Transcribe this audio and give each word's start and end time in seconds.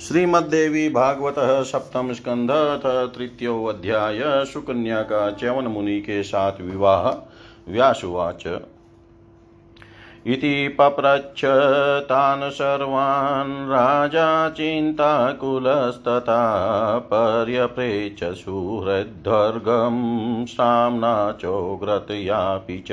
श्रीमद्देवी 0.00 0.88
भागवत 0.88 1.34
सप्तम 1.38 2.12
स्कंध 2.12 2.50
तृतीयो 3.16 3.64
अध्याय 3.64 4.20
सुकन्या 4.24 5.02
का 5.02 5.30
च्यवन 5.30 5.66
मुनि 5.66 6.00
के 6.00 6.22
साथ 6.22 6.60
विवाह। 6.60 7.08
व्यासुवाच। 7.72 8.46
इति 10.26 10.68
पप्रच्छ 10.68 11.44
तान् 12.04 12.50
सर्वान् 12.50 13.70
राजा 13.70 14.50
चिन्ताकुलस्तथा 14.50 16.42
पर्यप्रेच 16.98 18.24
सुहृद्वर्गं 18.24 19.98
साम्ना 20.46 21.32
चोग्रतयापि 21.32 22.84
च। 22.88 22.90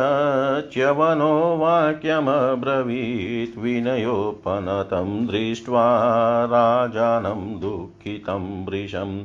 च्यवनो 0.73 1.57
वाक्यमब्रवीत् 1.57 3.59
विनयोपनतं 3.59 5.27
दृष्ट्वा 5.27 6.05
राजानं 6.45 7.61
दुःखितं 7.61 8.67
वृषं 8.67 9.25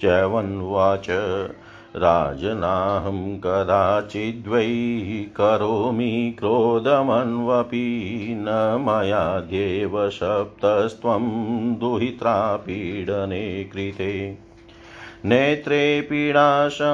च्यवन्वाच, 0.00 1.06
राजनाहं 1.96 3.38
कदाचिद्वै 3.38 4.66
करोमि 5.36 6.36
क्रोधमन्वपि 6.38 8.34
न 8.38 8.84
मयाद्येव 8.88 10.10
सप्तस्त्वं 10.10 11.74
दुहित्रा 11.74 12.56
पीडने 12.56 13.64
कृते। 13.64 14.47
नेत्रे 15.24 16.00
पीडाशमुत्पन्ना 16.00 16.86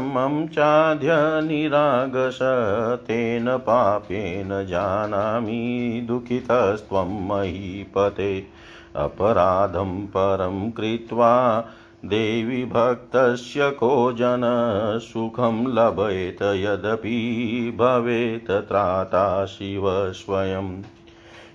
मम 0.00 0.46
चाद्य 0.46 1.08
निरागस 1.48 2.38
तेन 3.06 3.56
पापेन 3.56 4.66
जानामि 4.66 6.04
दुःखितस्त्वं 6.08 7.26
महीपते। 7.28 8.46
अपराधं 8.96 10.06
परं 10.06 10.70
कृत्वा 10.70 11.60
देवि 12.04 12.64
भक्तस्य 12.64 13.70
को 13.70 14.14
सुखं 14.98 15.74
लभेत 15.74 16.42
यदपि 16.42 17.76
भवेत् 17.78 18.50
त्राता 18.50 19.46
शिव 19.46 20.12
स्वयं। 20.12 20.82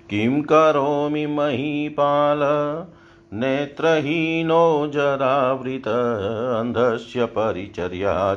किं 0.10 0.42
करोमि 0.42 1.26
महीपाल? 1.26 2.40
नेत्रहीनो 3.34 4.88
जरावृत 4.88 5.88
अन्धस्य 6.58 7.26
परिचर्या 7.26 8.36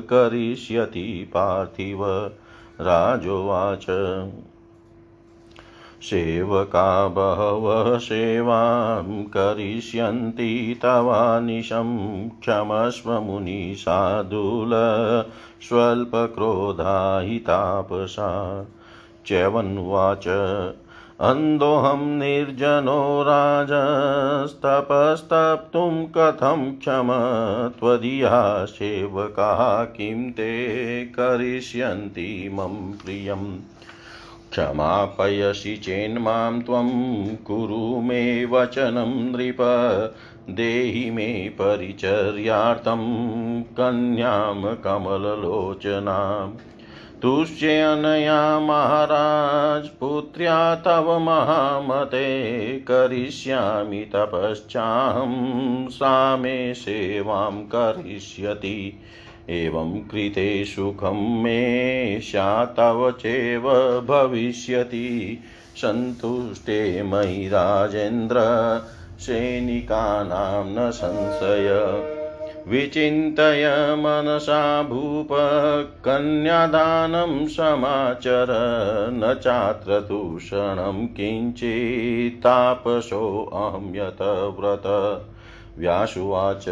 करिष्यति 0.00 1.30
पार्थिव 1.34 2.06
राजोवाच। 2.80 3.86
सेवका 6.02 7.08
बहवः 7.08 7.98
सेवां 7.98 9.24
करिष्यन्ति 9.24 10.78
तवानिशं 10.82 12.28
क्षमस्व 12.28 13.20
मुनिसाधुल 13.20 14.70
स्वल्पक्रोधा 15.68 17.20
च्यवन्वाच 19.26 20.24
अन्धोऽहं 21.20 21.96
निर्जनो 21.96 23.22
राजस्तपस्तप्तुं 23.22 26.04
कथं 26.04 26.76
क्षम 26.76 27.08
त्वदीया 27.78 28.64
सेवकाः 28.64 29.84
किं 29.84 30.30
ते 30.30 31.04
करिष्यन्ति 31.04 32.50
मम 32.54 32.94
प्रियम्? 33.04 33.58
क्षमापयसि 34.50 35.76
चेन्मां 35.76 36.60
त्वं 36.60 37.36
कुरु 37.36 38.00
मे 38.00 38.44
वचनं 38.44 39.32
नृप। 39.32 39.56
देहि 40.50 41.10
मे 41.10 41.48
परिचर्यार्थं 41.48 43.62
कन्यां 43.62 44.76
कमललोचनाम्। 44.76 46.52
तुष्येऽनया 47.22 48.60
महाराज 48.60 49.88
पुत्र्या 49.88 50.74
तव 50.74 51.18
महामते 51.18 52.60
करिष्यामि 52.78 54.10
तपश्चाहं, 54.14 55.26
सा 55.88 56.36
मे 56.36 56.74
सेवां 56.74 57.52
करिष्यति। 57.52 59.00
एवं 59.50 59.98
कृते 59.98 60.64
सुखं 60.64 61.42
मे 61.42 62.20
स्या 62.20 62.64
तव 62.64 63.10
चैव 63.10 63.62
भविष्यति। 64.08 65.40
सन्तुष्टे 65.76 67.02
मयि 67.02 67.48
राजेन्द्र, 67.48 68.36
सैनिकानां 69.18 70.64
न 70.66 70.90
संशय। 70.90 72.15
विचिन्तय 72.68 73.96
मनसा 73.98 74.82
भूप 74.82 75.28
कन्यादानं 76.04 77.46
समाचर, 77.46 78.46
न 79.12 79.34
चात्र 79.34 80.00
दूषणं 80.00 81.06
किञ्चित्तापसोऽहं 81.06 83.94
यत 83.94 84.56
व्रत। 84.60 85.22
व्यासुवाच 85.78 86.68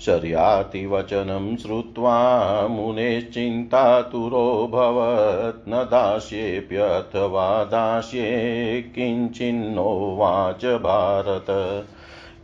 शर्यातिवचनं 0.00 1.56
श्रुत्वा 1.56 2.68
मुनेश्चिन्तातुरोऽभवत् 2.68 5.68
न 5.68 5.72
दास्येऽप्यथवा 5.72 7.64
दास्ये 7.64 8.82
किञ्चिन्नोवाच 8.82 10.64
भारत। 10.64 11.86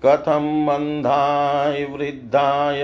कथं 0.07 0.65
मन्दाय 0.65 1.85
वृद्धाय, 1.85 2.83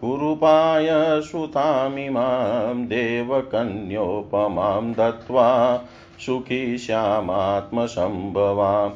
कुरूपाय 0.00 1.20
सुतामिमां 1.20 2.84
देवकन्योपमां 2.84 4.92
दत्त्वा 4.92 5.80
सुखी 6.26 6.78
श्यामात्मसम्भवाम् 6.78 8.90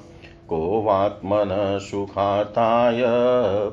को 0.48 0.82
वात्मनः 0.82 1.78
सुखाताय 1.78 3.02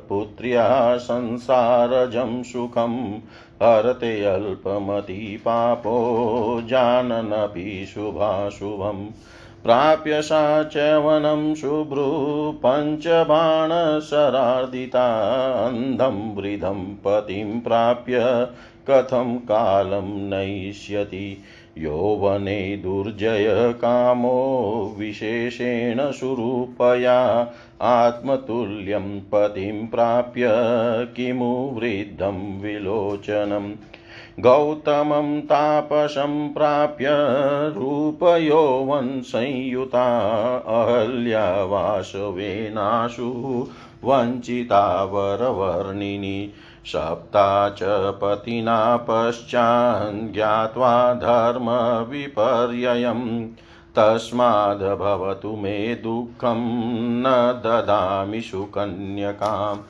पुत्र्या 0.10 0.98
संसारजं 0.98 2.44
सुखं 2.44 3.20
हरते 3.64 4.26
अल्पमति 4.26 5.42
पापो 5.46 6.62
जाननपि 6.66 7.90
शुभाशुभम्। 7.94 9.08
प्राप्य 9.64 10.22
सा 10.22 10.64
च 10.64 10.78
वनं 10.78 11.56
शुभ्रू 11.56 12.06
पञ्चबाणशरार्दिता 12.66 13.76
अन्धं 15.68 16.36
वृद्धं 16.36 16.96
पतिं 16.96 17.62
प्राप्य 17.62 18.20
कथं 18.90 19.38
कालं 19.38 20.30
नयिष्यति 20.30 21.42
यौवने 21.78 22.78
दुर्जयकामो 22.78 24.36
विशेषेण 25.00 26.12
सुरूपया 26.12 27.20
आत्मतुल्यं 27.82 29.20
पतिं 29.20 29.88
प्राप्य 29.88 30.48
किमु 31.16 31.56
वृद्धं 31.74 32.62
विलोचनम्? 32.62 33.74
गौतमं 34.44 35.40
तापसं 35.42 36.34
प्राप्य 36.54 37.08
रूपयौवनसंयुता 37.78 38.44
अहल्यावासवेनाशु 40.78 43.30
वञ्चिता 44.04 45.04
वरवर्णिनी 45.04 46.52
सप्ता 46.86 47.70
च 47.70 47.80
पतिना 48.22 48.78
पश्चान् 49.10 50.32
ज्ञात्वा 50.34 50.94
धर्मविपर्ययम् 51.24 53.26
तस्माद्भवतु 53.98 55.56
मे 55.62 55.78
दुःखं 56.04 56.62
न 57.24 57.26
ददामि 57.66 58.42
सुकन्यकाम् 58.42 59.82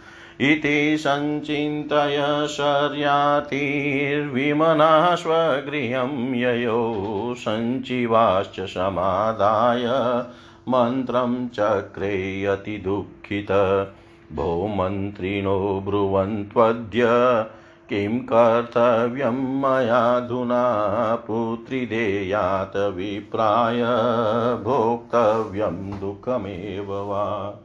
इति 0.41 0.97
सञ्चिन्तय 0.99 2.47
शर्यातिर्विमना 2.47 5.15
स्वगृहं 5.15 6.35
ययो 6.35 6.95
सञ्चिवाश्च 7.37 8.59
समादाय। 8.59 9.85
मन्त्रं 10.69 11.47
चक्रे 11.47 12.45
अतिदुःखित। 12.45 13.47
भो 14.33 14.67
मन्त्रिणो 14.67 15.83
ब्रुवन्त्वद्य 15.85 17.05
किं 17.89 18.19
कर्तव्यं 18.19 19.61
मयाधुना 19.61 21.15
पुत्रिदेयात् 21.15 22.77
विप्राय 22.77 23.81
भोक्तव्यं 24.63 25.99
दुःखमेव 25.99 26.91
वा? 26.91 27.59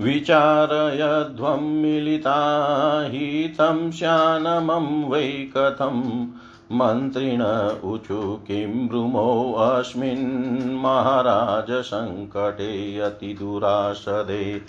विचारयध्वं 0.00 1.60
मिलिता 1.60 3.08
हितं 3.08 3.90
श्यानमं 3.90 5.04
वै 5.04 5.48
कथं? 5.56 6.26
मन्त्रिण 6.72 7.44
ऊचु 7.84 8.40
किं 8.46 8.88
ब्रूमोऽस्मिन् 8.88 10.80
महाराजसङ्कटे 10.80 12.98
अतिदुरासदे। 12.98 14.60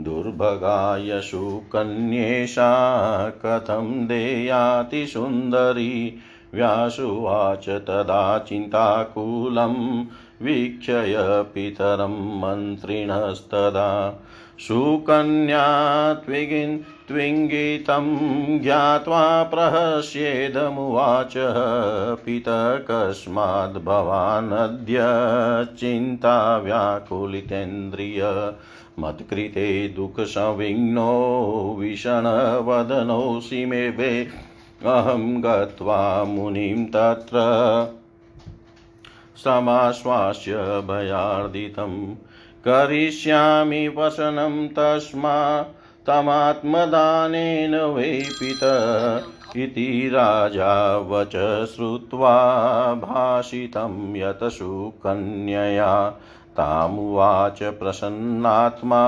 दुर्भगाय 0.00 1.20
सुकन्येषा 1.20 3.30
कथं 3.30 4.06
देयाति 4.06 5.06
सुन्दरी? 5.06 6.18
व्यासुवाच 6.54 7.68
तदा 7.68 8.38
चिन्ताकुलं, 8.38 10.04
वीक्षय 10.42 11.44
पितरं 11.54 12.40
मन्त्रिणस्तदा। 12.40 14.23
सुकन्या 14.58 16.14
त्विगिन् 16.14 16.78
त्विङ्गितं 17.08 18.18
ज्ञात्वा 18.58 19.42
प्रहस्येदमुवाच 19.42 21.34
पित 22.24 22.44
कस्माद् 22.90 23.84
भवानद्य 23.84 24.96
चिन्ता 25.78 26.58
व्याकुलितेन्द्रिय 26.58 28.52
मत्कृते 28.98 29.88
दुःखसंविघ्नो 29.88 31.76
विषणवदनोऽसि 31.78 33.66
मे 33.66 33.90
वे। 33.90 34.28
अहं 34.84 35.42
गत्वा 35.42 36.24
मुनिं 36.24 36.86
तत्र 36.86 37.36
समाश्वास्य 39.36 40.56
भयार्दितम् 40.56 42.14
करिष्यामि 42.68 43.88
वसनं 43.88 44.68
तस्मा 44.68 45.62
तमात्मदानेन 46.06 47.74
वैपित 47.76 48.62
इति 49.56 50.10
राजा 50.12 50.96
वच 50.96 51.32
श्रुत्वा 51.66 52.36
भाषितं 52.94 54.16
यत 54.16 54.38
सुकन्यया। 54.42 56.10
तामुवाच 56.56 57.62
प्रसन्नात्मा 57.62 59.04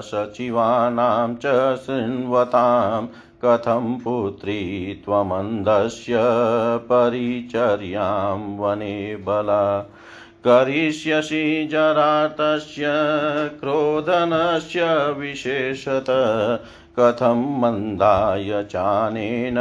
सचिवानां 0.00 1.34
च 1.34 1.76
शृण्वतां 1.76 3.06
कथं 3.44 3.98
पुत्री 3.98 4.94
त्वमन्धस्य 5.04 6.12
परिचर्यां 6.78 8.56
वने 8.58 9.16
बला। 9.16 9.90
करिष्यसि 10.46 11.68
जरातस्य 11.70 12.84
क्रोधनस्य 13.60 14.84
विशेषत। 15.12 16.04
कथं 16.98 17.60
मन्दाय 17.60 18.64
चानेन 18.64 19.54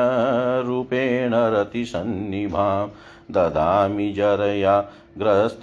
रूपेण 0.68 1.32
रतिसन्निभां 1.34 2.88
ददामि 3.36 4.12
जरया 4.18 4.76
ग्रस्तदेहाय 5.20 5.62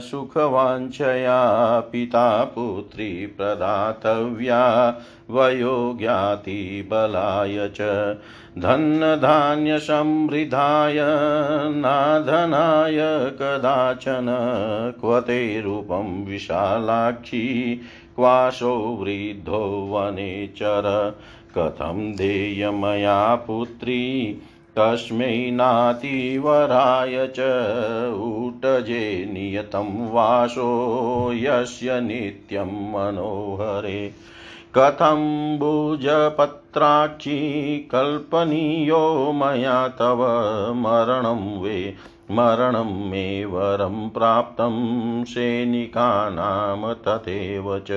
सुखवाञ्छया 0.00 1.38
पिता 1.92 2.26
पुत्री 2.54 3.08
प्रदातव्या 3.38 4.60
वयोज्ञातिबलाय 5.30 6.08
च 7.74 7.88
धनधान्यसमृद्धाय 8.58 9.80
नाधनाय 11.80 12.98
कदाचन 13.40 14.30
क्व 15.00 15.20
ते 15.20 15.40
रूपं 15.60 16.08
विशालाक्षी 16.26 17.42
क्वाशो 18.16 18.72
वृद्धो 19.00 19.62
वने 19.90 20.32
चर 20.56 20.88
कथं 21.56 21.98
देयमया 22.16 23.18
पुत्री 23.46 24.02
तस्मै 24.80 25.50
नातिवराय 25.50 27.12
च। 27.12 27.36
ऊटजे 28.14 29.30
नियतं 29.32 30.12
वासो 30.12 31.32
यस्य 31.32 32.00
नित्यं 32.00 32.64
मनोहरे। 32.64 34.12
कथं 34.78 35.58
भुजपत्राक्षी 35.58 37.88
कल्पनीयो 37.92 39.32
मया 39.32 39.88
तव 39.88 40.24
मरणं 40.74 41.60
वे। 41.60 41.94
मरणं 42.30 43.10
मे 43.10 43.44
वरं 43.44 44.08
प्राप्तं 44.08 45.24
सैनिकानां 45.24 46.94
तथैव 46.94 47.78
च। 47.78 47.90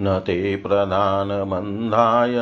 न 0.00 0.18
ते 0.18 0.56
प्रधानमन्धाय 0.56 2.34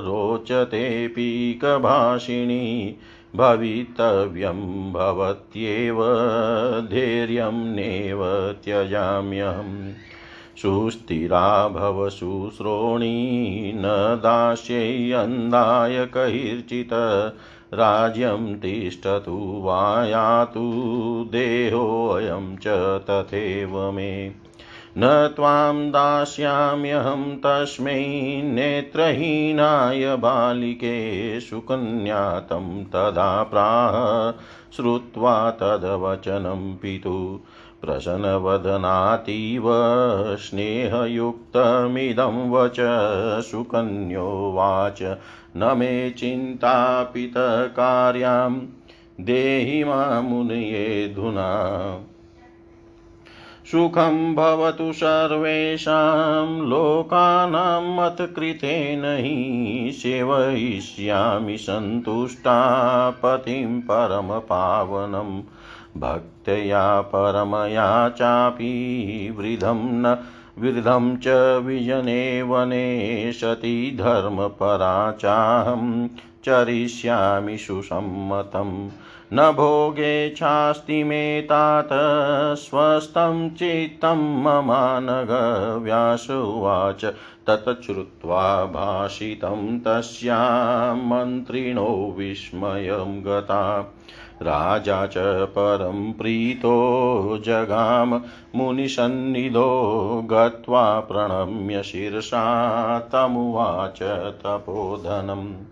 रोचते 0.00 1.08
पीकभाषिणी 1.08 2.96
भवितव्यं 3.36 4.92
भवत्येव 4.92 6.02
धैर्यं 6.90 7.74
नेव 7.74 8.24
त्यजाम्यहम् 8.64 9.92
सुस्थिरा 10.56 11.68
भव 11.68 12.08
शुश्रोणी 12.08 13.72
न 13.76 13.82
दास्यैयन्दाय 14.22 16.06
कैर्चित् 16.06 16.92
राज्यं 17.74 18.54
तिष्ठतु 18.54 19.62
वा 19.64 20.04
यातु 20.04 20.70
देहोऽयं 21.32 22.56
च 22.56 22.66
तथैव 23.10 23.90
मे। 23.92 24.41
न 24.98 25.32
त्वां 25.36 25.90
दास्याम्यहं 25.90 27.36
तस्मै 27.36 28.42
नेत्रहीनाय 28.44 30.16
बालिके 30.16 31.40
सुकन्या 31.40 32.40
तं 32.40 32.84
तदा 32.84 33.42
प्राह 33.42 34.32
श्रुत्वा 34.76 35.50
तद्वचनं 35.50 36.76
पितु 36.76 37.40
प्रसन्नवदनातीव 37.82 39.62
स्नेहयुक्तमिदं 40.38 42.50
वच 42.50 42.76
सुकन्योवाच 43.50 45.16
न 45.56 45.78
मे 45.78 46.10
चिन्तापितकार्यां 46.10 48.60
देहि 49.20 49.84
मामुनयेधुना 49.84 51.50
सुखं 53.66 54.34
भवतु 54.34 54.92
सर्वेषां 54.92 56.66
लोकानां 56.66 57.96
मत्कृतेन 57.96 59.02
हि 59.04 59.92
सेवयिष्यामि 59.92 61.56
सन्तुष्टा 61.56 62.58
पतिं 63.10 63.80
परमपावनम् 63.80 65.42
भक्त्या 66.00 67.00
परमया 67.00 68.08
चापि 68.08 69.34
वृद्धं 69.38 69.80
न 69.84 70.18
वृद्धं 70.58 71.16
च 71.16 71.28
विजने 71.64 72.42
वने 72.42 73.32
सति 73.32 73.96
धर्मपरा 74.00 75.12
चाहं 75.12 76.08
चरिष्यामि 76.44 77.58
सुसम्मतम्। 77.58 78.88
न 79.34 79.52
भोगेच्छास्ति 79.52 81.04
मे 81.04 81.40
तात, 81.42 81.88
स्वस्थं 82.56 83.50
चित्तं 83.50 84.42
ममानघव्यास 84.42 86.30
उवाच। 86.30 87.04
ततश्रुत्वा 87.46 88.64
भाषितं 88.64 89.80
तस्यां 89.80 90.96
मन्त्रिणो 90.96 92.14
विस्मयं 92.18 93.24
गता। 93.24 93.94
राजा 94.42 95.06
च 95.06 95.14
परं 95.46 96.12
प्रीतो 96.12 97.38
जगाम, 97.46 98.22
मुनिसन्निधो 98.56 99.82
गत्वा 100.30 101.00
प्रणम्य 101.00 101.82
शिरसा 101.82 102.98
तमुवाच 102.98 104.02
तपोधनम्। 104.42 105.71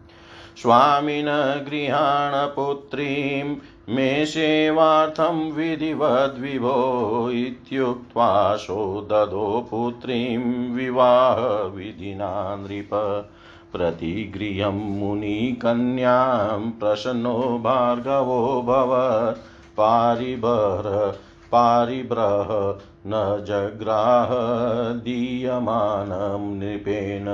स्वामिन 0.56 1.26
गृहाण 1.68 2.32
पुत्रीं 2.54 3.56
मे 3.94 4.26
सेवार्थं 4.26 5.38
विधिवद्विभो 5.52 6.74
इत्युक्त्वा 7.34 8.56
सो 8.56 8.80
ददो 9.10 9.46
पुत्रीं 9.70 10.38
विवाहविधिना 10.74 12.32
नृप 12.56 12.90
प्रतिगृहं 13.72 14.78
मुनिकन्यां 14.98 16.70
प्रसन्नो 16.80 17.36
भार्गवो 17.64 18.40
भव 18.62 18.94
पारिभर 19.76 20.88
पारिब्रह 21.52 22.50
न 23.06 23.44
जग्राह 23.46 24.34
दीयमानं 25.04 26.50
नृपेण 26.58 27.28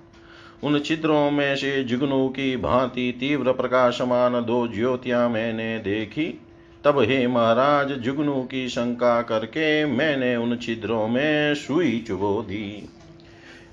उन 0.62 0.80
छिद्रों 0.80 1.30
में 1.30 1.56
से 1.56 1.84
जुगनू 1.84 2.28
की 2.28 2.56
भांति 2.56 3.16
तीव्र 3.20 3.52
प्रकाशमान 3.52 4.32
दो 4.32 4.68
ज्योतियाँ 4.68 5.28
मैंने 5.28 5.78
देखी। 5.78 6.40
तब 6.84 7.00
हे 7.00 7.26
महाराज, 7.26 7.92
जुगनू 7.92 8.42
की 8.42 8.68
शंका 8.68 9.22
करके 9.22 9.84
मैंने 9.84 10.36
उन 10.36 10.56
छिद्रों 10.56 11.08
में 11.08 11.54
सुई 11.54 12.04
चुबो 12.06 12.42
दी। 12.42 12.88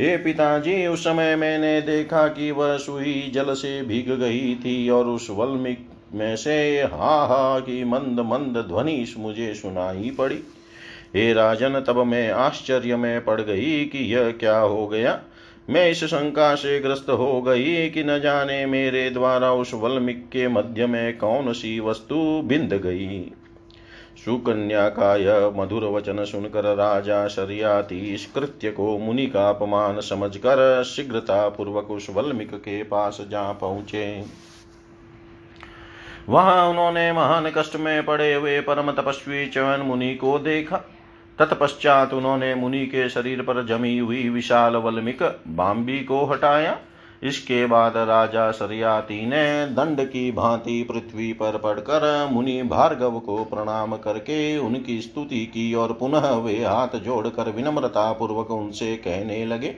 हे 0.01 0.17
पिताजी, 0.17 0.87
उस 0.87 1.03
समय 1.03 1.35
मैंने 1.35 1.81
देखा 1.81 2.27
कि 2.27 2.51
वह 2.51 2.77
सुई 2.77 3.31
जल 3.33 3.53
से 3.53 3.81
भीग 3.81 4.11
गई 4.11 4.55
थी 4.55 4.89
और 4.89 5.05
उस 5.05 5.27
वल्मिक 5.29 5.86
में 6.13 6.35
से 6.35 6.81
हा 6.81 7.25
हा 7.25 7.59
की 7.59 7.83
मंद 7.83 8.19
मंद 8.19 8.65
ध्वनि 8.67 9.15
मुझे 9.17 9.53
सुनाई 9.53 10.15
पड़ी। 10.17 10.39
हे 11.15 11.33
राजन, 11.33 11.79
तब 11.87 11.97
मैं 11.97 12.31
आश्चर्य 12.31 12.95
में 12.95 13.25
पड़ 13.25 13.41
गई 13.41 13.85
कि 13.85 14.15
यह 14.15 14.31
क्या 14.31 14.59
हो 14.59 14.87
गया। 14.87 15.19
मैं 15.69 15.89
इस 15.89 16.03
शंका 16.03 16.55
से 16.55 16.79
ग्रस्त 16.79 17.09
हो 17.09 17.41
गई 17.41 17.89
कि 17.89 18.03
न 18.03 18.19
जाने 18.19 18.65
मेरे 18.65 19.09
द्वारा 19.09 19.53
उस 19.53 19.73
वल्मिक 19.73 20.29
के 20.29 20.47
मध्य 20.47 20.85
में 20.85 21.17
कौन 21.17 21.53
सी 21.53 21.79
वस्तु 21.79 22.41
बिंद 22.45 22.73
गई। 22.73 23.31
सुकन्या 24.25 24.89
का 24.89 25.15
यह 25.15 25.53
मधुर 25.55 25.85
वचन 25.85 26.25
सुनकर 26.25 26.75
राजा 26.75 27.27
शरियाती 27.27 28.17
कृत्य 28.35 28.71
को 28.71 28.97
मुनि 28.97 29.25
का 29.25 29.49
अपमान 29.49 29.99
समझकर 29.99 30.83
शीघ्रता 30.83 31.49
पूर्वक 31.49 31.91
उस 31.91 32.07
वल्मिक 32.09 32.55
के 32.55 32.83
पास 32.83 33.17
जा 33.31 33.51
पहुँचे। 33.51 34.23
वहाँ 36.27 36.67
उन्होंने 36.69 37.11
महान 37.11 37.49
कष्ट 37.49 37.75
में 37.75 38.05
पड़े 38.05 38.33
हुए 38.33 38.59
परम 38.61 38.91
तपस्वी 38.91 39.45
चवन 39.47 39.81
मुनि 39.81 40.13
को 40.15 40.37
देखा। 40.39 40.77
तत्पश्चात 41.39 42.13
उन्होंने 42.13 42.53
मुनि 42.55 42.85
के 42.85 43.07
शरीर 43.09 43.41
पर 43.41 43.65
जमी 43.65 43.97
हुई 43.97 44.27
विशाल 44.29 44.75
वल्मिक 44.75 45.23
बाम्बी 45.47 45.99
को 45.99 46.23
हटाया। 46.25 46.77
इसके 47.23 47.65
बाद 47.65 47.97
राजा 47.97 48.49
सरियाती 48.51 49.25
ने 49.25 49.65
दंड 49.67 50.01
की 50.01 50.31
भांति 50.31 50.81
पृथ्वी 50.83 51.31
पर 51.33 51.57
पड़कर 51.57 52.27
मुनि 52.31 52.61
भार्गव 52.63 53.19
को 53.19 53.43
प्रणाम 53.45 53.95
करके 53.97 54.57
उनकी 54.57 54.99
स्तुति 55.01 55.45
की 55.45 55.73
और 55.73 55.93
पुनः 55.93 56.29
वे 56.35 56.55
हाथ 56.65 56.99
जोड़कर 56.99 57.49
विनम्रता 57.51 58.11
पूर्वक 58.11 58.51
उनसे 58.51 58.95
कहने 58.97 59.45
लगे, 59.45 59.75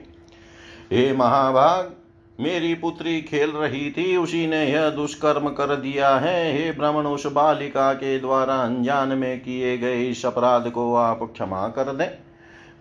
हे 0.92 1.12
महाभाग 1.14 1.94
मेरी 2.40 2.74
पुत्री 2.74 3.22
खेल 3.22 3.50
रही 3.50 3.92
थी, 3.92 4.18
उसी 4.18 4.48
ने 4.48 4.66
यह 4.66 4.90
दुष्कर्म 4.90 5.50
कर 5.50 5.76
दिया 5.76 6.16
है। 6.16 6.54
हे 6.54 6.72
ब्राह्मण, 6.72 7.06
उस 7.06 7.26
बालिका 7.26 7.94
के 7.94 8.20
द्वारा 8.20 8.56
अनजान 8.56 9.10
में 9.10 9.40
किए 9.40 9.78
गए 9.78 10.04
इस 10.04 10.26
अपराध 10.26 10.70
को 10.70 10.96
आप 10.96 11.20
क्षमा 11.24 11.68
कर 11.68 11.84
दें। 11.84 12.08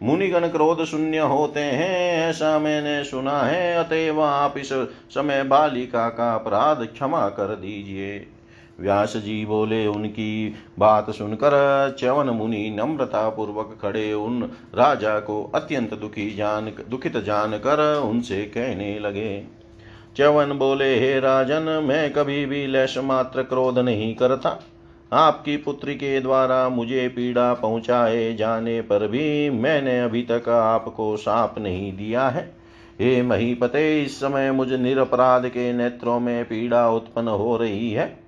मुनिगण 0.03 0.49
क्रोध 0.49 0.85
शून्य 0.85 1.19
होते 1.19 1.61
हैं, 1.61 2.29
ऐसा 2.31 2.59
मैंने 2.59 3.05
सुना 3.05 3.38
है। 3.38 3.77
अतएव 3.77 4.23
आप 4.23 4.59
इस 4.59 4.73
समय 5.11 5.42
बालिका 5.42 6.09
का 6.09 6.35
अपराध 6.35 6.87
क्षमा 6.87 7.29
कर 7.29 7.55
दीजिए। 7.57 8.27
व्यास 8.81 9.17
जी 9.17 9.47
बोले, 9.47 9.87
उनकी 9.87 10.55
बात 10.79 11.11
सुनकर 11.11 11.97
च्यवन 11.99 12.27
मुनि 12.27 12.77
नम्रता 12.79 13.29
पूर्वक 13.29 13.79
खड़े 13.83 14.12
उन 14.12 14.43
राजा 14.75 15.21
को 15.21 15.43
अत्यंत 15.55 15.95
दुखी 15.95 16.31
जान, 16.31 16.73
दुखित 16.91 17.17
जानकर 17.17 18.03
उनसे 18.05 18.45
कहने 18.45 18.99
लगे। 18.99 19.45
च्यवन 20.17 20.53
बोले, 20.53 20.99
हे 21.01 21.21
राजन, 21.21 21.81
मैं 21.85 22.12
कभी 22.12 22.47
भी 22.47 22.67
लैश 22.67 22.99
मात्र 22.99 23.43
क्रोध 23.43 23.79
नहीं 23.79 24.14
करता। 24.14 24.61
आपकी 25.12 25.57
पुत्री 25.57 25.95
के 25.95 26.21
द्वारा 26.21 26.69
मुझे 26.69 27.09
पीड़ा 27.09 27.55
पहुँचाए 27.55 28.35
जाने 28.35 28.81
पर 28.81 29.07
भी 29.09 29.51
मैंने 29.51 30.01
अभी 30.01 30.23
तक 30.23 30.49
आपको 30.49 31.17
साप 31.17 31.59
नहीं 31.59 31.93
दिया 31.93 32.29
है। 32.29 32.57
हे 33.01 33.23
महीपते, 33.23 34.03
इस 34.03 34.21
समय 34.21 34.53
मुझ 34.53 34.73
निरपराध 34.73 35.49
के 35.49 35.73
नेत्रों 35.73 36.21
में 36.21 36.45
पीड़ा 36.45 36.88
उत्पन्न 36.91 37.29
हो 37.29 37.57
रही 37.57 37.91
है। 37.91 38.28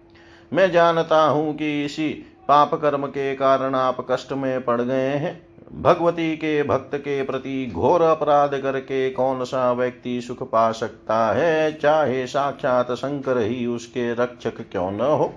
मैं 0.52 0.70
जानता 0.70 1.22
हूँ 1.22 1.56
कि 1.56 1.84
इसी 1.84 2.08
पाप 2.48 2.74
कर्म 2.74 3.06
के 3.06 3.34
कारण 3.34 3.74
आप 3.74 4.06
कष्ट 4.10 4.32
में 4.32 4.64
पड़ 4.64 4.80
गए 4.80 5.08
हैं। 5.08 5.50
भगवती 5.82 6.36
के 6.36 6.62
भक्त 6.62 6.90
के 6.94 7.22
प्रति 7.22 7.72
घोर 7.74 8.02
अपराध 8.02 8.58
करके 8.58 9.10
कौन 9.10 9.44
सा 9.44 9.72
व्यक्ति 9.72 10.20
सुख 10.20 10.50
पा 10.50 10.72
सकता 10.72 11.32
है? 11.32 11.72
चाहे 11.72 12.26
साक्षात 12.26 12.92
शंकर 12.92 13.38
ही 13.38 13.66
उसके 13.66 14.14
रक्षक 14.14 14.60
क्यों 14.72 14.90
न 14.90 15.00
हो। 15.00 15.34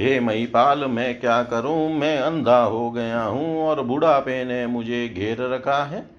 हे 0.00 0.20
महीपाल 0.20 0.84
मैं 0.84 1.20
क्या 1.20 1.42
करूँ? 1.42 1.92
मैं 1.94 2.18
अंधा 2.18 2.62
हो 2.62 2.90
गया 2.90 3.22
हूँ 3.22 3.62
और 3.62 3.82
बुढ़ापे 3.82 4.44
ने 4.44 4.66
मुझे 4.66 5.08
घेर 5.08 5.36
रखा 5.40 5.84
है। 5.84 6.10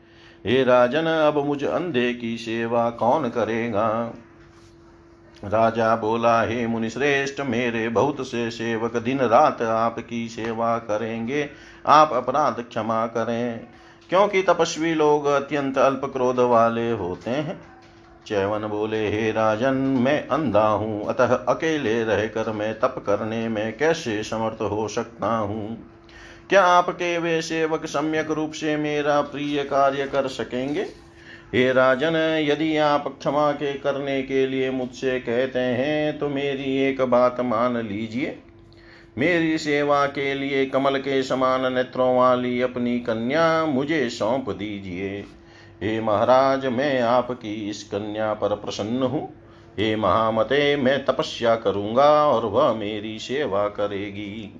हे 0.45 0.63
राजन, 0.63 1.03
अब 1.03 1.45
मुझ 1.45 1.63
अंधे 1.63 2.13
की 2.13 2.37
सेवा 2.37 2.89
कौन 2.89 3.29
करेगा? 3.29 4.13
राजा 5.43 5.95
बोला, 5.95 6.41
हे 6.41 6.67
मुनिश्रेष्ठ, 6.67 7.41
मेरे 7.41 7.89
बहुत 7.89 8.27
से 8.27 8.51
सेवक 8.51 8.97
दिन 8.97 9.19
रात 9.19 9.61
आपकी 9.61 10.29
सेवा 10.29 10.77
करेंगे। 10.77 11.49
आप 11.85 12.13
अपराध 12.13 12.65
क्षमा 12.69 13.07
करें, 13.07 13.59
क्योंकि 14.09 14.41
तपस्वी 14.41 14.93
लोग 14.93 15.25
अत्यंत 15.25 15.77
अल्प 15.77 16.01
क्रोध 16.05 16.39
वाले 16.39 16.91
होते 16.91 17.29
हैं। 17.29 17.61
चैवन 18.27 18.59
बोले, 18.59 19.09
हे 19.09 19.31
राजन, 19.31 19.73
मैं 19.73 20.27
अंधा 20.27 20.67
हूँ, 20.67 21.05
अतः 21.05 21.35
अकेले 21.35 22.03
रहकर 22.03 22.51
मैं 22.51 22.79
तप 22.79 23.03
करने 23.07 23.47
में 23.47 23.77
कैसे 23.77 24.23
समर्थ 24.23 24.61
हो 24.61 24.87
सकता 24.87 25.37
हूँ? 25.37 25.91
क्या 26.49 26.63
आपके 26.63 27.17
वे 27.17 27.41
सेवक 27.41 27.85
सम्यक 27.85 28.31
रूप 28.31 28.51
से 28.51 28.77
मेरा 28.77 29.21
प्रिय 29.21 29.63
कार्य 29.63 30.07
कर 30.07 30.27
सकेंगे? 30.27 31.08
हे 31.53 31.71
राजन, 31.73 32.15
यदि 32.41 32.75
आप 32.77 33.07
क्षमा 33.19 33.51
के 33.51 33.73
करने 33.73 34.21
के 34.23 34.45
लिए 34.47 34.69
मुझसे 34.71 35.19
कहते 35.19 35.59
हैं 35.59 36.17
तो 36.19 36.29
मेरी 36.29 36.75
एक 36.81 37.01
बात 37.01 37.39
मान 37.41 37.77
लीजिए। 37.77 38.37
मेरी 39.17 39.57
सेवा 39.57 40.05
के 40.07 40.33
लिए 40.33 40.65
कमल 40.65 40.97
के 40.97 41.21
समान 41.23 41.73
नेत्रों 41.73 42.15
वाली 42.17 42.61
अपनी 42.61 42.99
कन्या 42.99 43.65
मुझे 43.65 44.09
सौंप 44.09 44.49
दीजिए। 44.49 45.09
हे 45.83 45.99
महाराज, 46.01 46.65
मैं 46.65 47.01
आपकी 47.01 47.53
इस 47.69 47.83
कन्या 47.83 48.33
पर 48.33 48.55
प्रसन्न 48.55 49.03
हूँ। 49.03 49.27
हे 49.79 49.95
महामते, 49.95 50.75
मैं 50.75 51.03
तपस्या 51.05 51.55
करूँगा 51.55 52.09
और 52.25 52.45
वह 52.45 52.73
मेरी 52.73 53.19
सेवा 53.19 53.67
करेगी। 53.69 54.53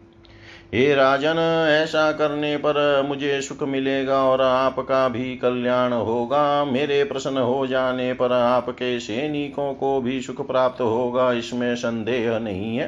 हे 0.74 0.94
राजन, 0.96 1.38
ऐसा 1.72 2.12
करने 2.12 2.56
पर 2.58 3.02
मुझे 3.08 3.42
सुख 3.42 3.64
मिलेगा 3.64 4.22
और 4.24 4.42
आपका 4.42 5.08
भी 5.10 5.36
कल्याण 5.36 5.94
होगा। 5.94 6.66
मेरे 6.66 7.04
प्रसन्न 7.04 7.38
हो 7.38 7.66
जाने 7.68 8.14
पर 8.14 8.32
आपके 8.32 9.00
सैनिकों 9.00 9.74
को 9.74 10.00
भी 10.02 10.22
सुख 10.22 10.46
प्राप्त 10.48 10.82
होगा, 10.82 11.32
इसमें 11.32 11.76
संदेह 11.76 12.38
नहीं 12.40 12.78
है। 12.78 12.88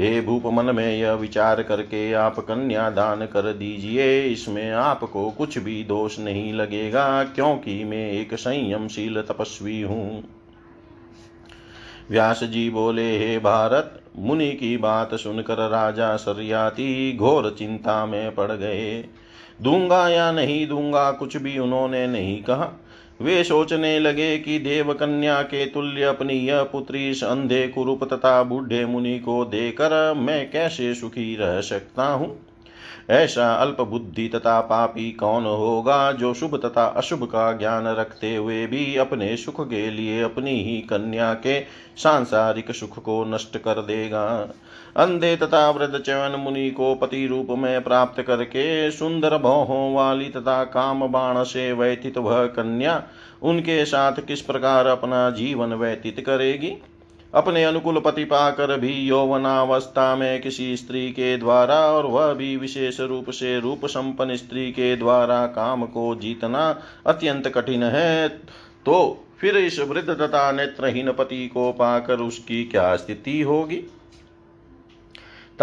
हे 0.00 0.20
भूप, 0.20 0.46
मन 0.46 0.74
में 0.74 0.96
यह 0.96 1.12
विचार 1.12 1.62
करके 1.62 2.12
आप 2.12 2.38
कन्या 2.40 2.90
दान 2.90 3.26
कर 3.26 3.52
दीजिए, 3.52 4.22
इसमें 4.22 4.70
आपको 4.70 5.30
कुछ 5.30 5.58
भी 5.58 5.82
दोष 5.84 6.18
नहीं 6.18 6.52
लगेगा, 6.52 7.24
क्योंकि 7.24 7.82
मैं 7.84 8.10
एक 8.12 8.34
संयमशील 8.34 9.22
तपस्वी 9.22 9.80
हूँ। 9.82 10.24
व्यास 12.10 12.44
जी 12.44 12.70
बोले, 12.70 13.18
हे 13.18 13.38
भारत 13.38 14.01
मुनि 14.18 14.50
की 14.50 14.76
बात 14.76 15.14
सुनकर 15.14 15.68
राजा 15.68 16.16
सरयाती 16.16 17.16
घोर 17.16 17.56
चिंता 17.58 18.06
में 18.06 18.34
पड़ 18.34 18.52
गए। 18.52 19.04
दूँगा 19.62 20.08
या 20.08 20.32
नहीं 20.32 20.66
दूँगा 20.66 21.10
कुछ 21.12 21.36
भी 21.36 21.58
उन्होंने 21.58 22.06
नहीं 22.06 22.42
कहा। 22.42 22.80
वे 23.22 23.44
सोचने 23.44 23.98
लगे 23.98 24.38
कि 24.38 24.58
देव 24.58 24.92
कन्या 24.92 25.42
के 25.42 25.66
तुल्य 25.66 26.02
अपनी 26.02 26.34
यह 26.34 26.62
पुत्री 26.62 27.10
अंधे 27.12 27.68
कुरूप 27.68 28.04
तथा 28.04 28.42
बूढ़े 28.42 28.86
मुनि 28.86 29.18
को 29.18 29.44
देकर 29.44 30.14
मैं 30.14 30.50
कैसे 30.50 30.94
सुखी 30.94 31.36
रह 31.36 31.60
सकता 31.60 32.06
हूँ? 32.06 32.51
ऐसा 33.10 33.52
अल्प 33.54 33.80
बुद्धि 33.80 34.28
तथा 34.28 34.60
पापी 34.60 35.10
कौन 35.12 35.44
होगा 35.44 36.12
जो 36.12 36.34
शुभ 36.34 36.56
तथा 36.56 36.84
अशुभ 36.86 37.24
का 37.24 37.52
ज्ञान 37.52 37.86
रखते 37.86 38.36
हुए 38.36 38.66
भी 38.66 38.96
अपने 38.96 39.36
सुख 39.36 39.60
के 39.70 39.90
लिए 39.90 40.22
अपनी 40.22 40.62
ही 40.64 40.78
कन्या 40.80 41.34
के 41.34 41.60
सांसारिक 41.96 42.72
सुख 42.72 42.98
को 42.98 43.24
नष्ट 43.24 43.56
कर 43.56 43.82
देगा? 43.82 44.24
अंधे 44.96 45.36
तथा 45.36 45.70
वृद्ध 45.70 45.98
चयन 45.98 46.36
मुनि 46.38 46.70
को 46.70 46.94
पति 46.94 47.26
रूप 47.26 47.46
में 47.50 47.82
प्राप्त 47.84 48.22
करके 48.22 48.90
सुंदर 48.90 49.38
भौहों 49.38 49.94
वाली 49.94 50.28
तथा 50.28 50.64
काम 50.64 51.06
बाण 51.06 51.42
से 51.42 51.72
व्यतीत 51.72 52.18
वह 52.18 52.46
कन्या 52.46 53.02
उनके 53.42 53.84
साथ 53.84 54.12
किस 54.26 54.40
प्रकार 54.40 54.86
अपना 54.86 55.30
जीवन 55.30 55.74
व्यतीत 55.74 56.20
करेगी? 56.20 56.76
अपने 57.34 57.64
अनुकूल 57.64 58.00
पति 58.00 58.24
पाकर 58.24 58.78
भी 58.80 58.92
यौवनावस्था 58.92 60.16
में 60.16 60.42
किसी 60.42 60.76
स्त्री 60.76 61.10
के 61.10 61.36
द्वारा 61.36 61.74
और 61.74 62.06
वह 62.06 62.32
भी 62.32 62.56
विशेष 62.56 63.00
रूप 63.00 63.30
से 63.30 63.60
रूप 63.60 63.86
संपन्न 63.86 64.36
स्त्री 64.36 64.72
के 64.72 64.96
द्वारा 64.96 65.46
काम 65.46 65.86
को 65.86 66.14
जीतना 66.14 66.82
अत्यंत 67.06 67.48
कठिन 67.48 67.82
है। 67.82 68.28
तो 68.86 69.24
फिर 69.38 69.56
इस 69.56 69.78
वृद्ध 69.80 70.10
तथा 70.10 70.52
नेत्रहीन 70.52 71.12
पति 71.12 71.48
को 71.48 71.72
पाकर 71.72 72.18
उसकी 72.18 72.64
क्या 72.64 72.96
स्थिति 72.96 73.40
होगी? 73.40 73.82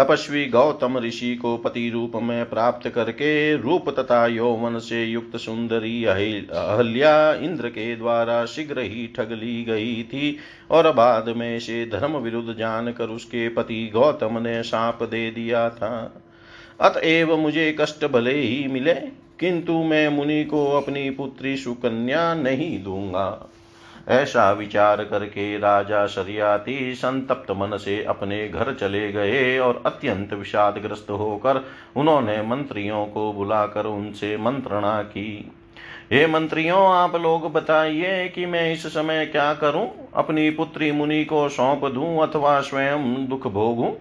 तपस्वी 0.00 0.44
गौतम 0.46 0.98
ऋषि 0.98 1.34
को 1.36 1.56
पति 1.56 1.88
रूप 1.90 2.12
में 2.16 2.48
प्राप्त 2.50 2.88
करके 2.88 3.56
रूप 3.56 3.88
तथा 3.98 4.26
यौवन 4.26 4.78
से 4.78 5.04
युक्त 5.04 5.36
सुंदरी 5.36 6.04
अहल्या 6.04 7.32
इंद्र 7.34 7.68
के 7.68 7.96
द्वारा 7.96 8.44
शीघ्र 8.44 8.80
ही 8.80 9.06
ठग 9.06 9.32
ली 9.32 9.62
गई 9.64 10.02
थी 10.02 10.36
और 10.70 10.92
बाद 10.92 11.28
में 11.28 11.58
से 11.60 11.84
धर्म 11.86 12.16
विरुद्ध 12.16 12.56
जानकर 12.58 13.08
उसके 13.08 13.48
पति 13.48 13.90
गौतम 13.94 14.38
ने 14.38 14.62
साप 14.62 15.02
दे 15.02 15.30
दिया 15.30 15.68
था। 15.70 16.22
अतएव 16.80 17.36
मुझे 17.36 17.76
कष्ट 17.80 18.04
भले 18.04 18.34
ही 18.34 18.66
मिले, 18.68 18.94
किंतु 19.40 19.72
मैं 19.72 20.08
मुनि 20.08 20.44
को 20.44 20.66
अपनी 20.70 21.10
पुत्री 21.10 21.56
सुकन्या 21.56 22.34
नहीं 22.34 22.82
दूँगा। 22.84 23.50
ऐसा 24.08 24.52
विचार 24.52 25.04
करके 25.04 25.58
राजा 25.58 26.06
शरियाती 26.06 26.94
संतप्त 26.94 27.50
मन 27.50 27.76
से 27.76 28.04
अपने 28.04 28.48
घर 28.48 28.74
चले 28.74 29.12
गए 29.12 29.58
और 29.58 29.82
अत्यंत 29.86 30.32
विषादग्रस्त 30.32 31.10
होकर 31.10 31.64
उन्होंने 31.96 32.42
मंत्रियों 32.42 33.06
को 33.06 33.32
बुलाकर 33.32 33.86
उनसे 33.86 34.36
मंत्रणा 34.36 35.02
की। 35.02 35.52
हे 36.12 36.26
मंत्रियों, 36.26 36.86
आप 36.86 37.16
लोग 37.16 37.52
बताइए 37.52 38.28
कि 38.28 38.46
मैं 38.46 38.72
इस 38.72 38.86
समय 38.86 39.26
क्या 39.26 39.54
करूँ? 39.54 39.90
अपनी 40.14 40.50
पुत्री 40.50 40.92
मुनि 40.92 41.24
को 41.24 41.48
सौंप 41.48 41.84
दूँ 41.84 42.22
अथवा 42.22 42.60
स्वयं 42.60 43.28
दुख 43.28 43.46
भोगूं? 43.46 43.92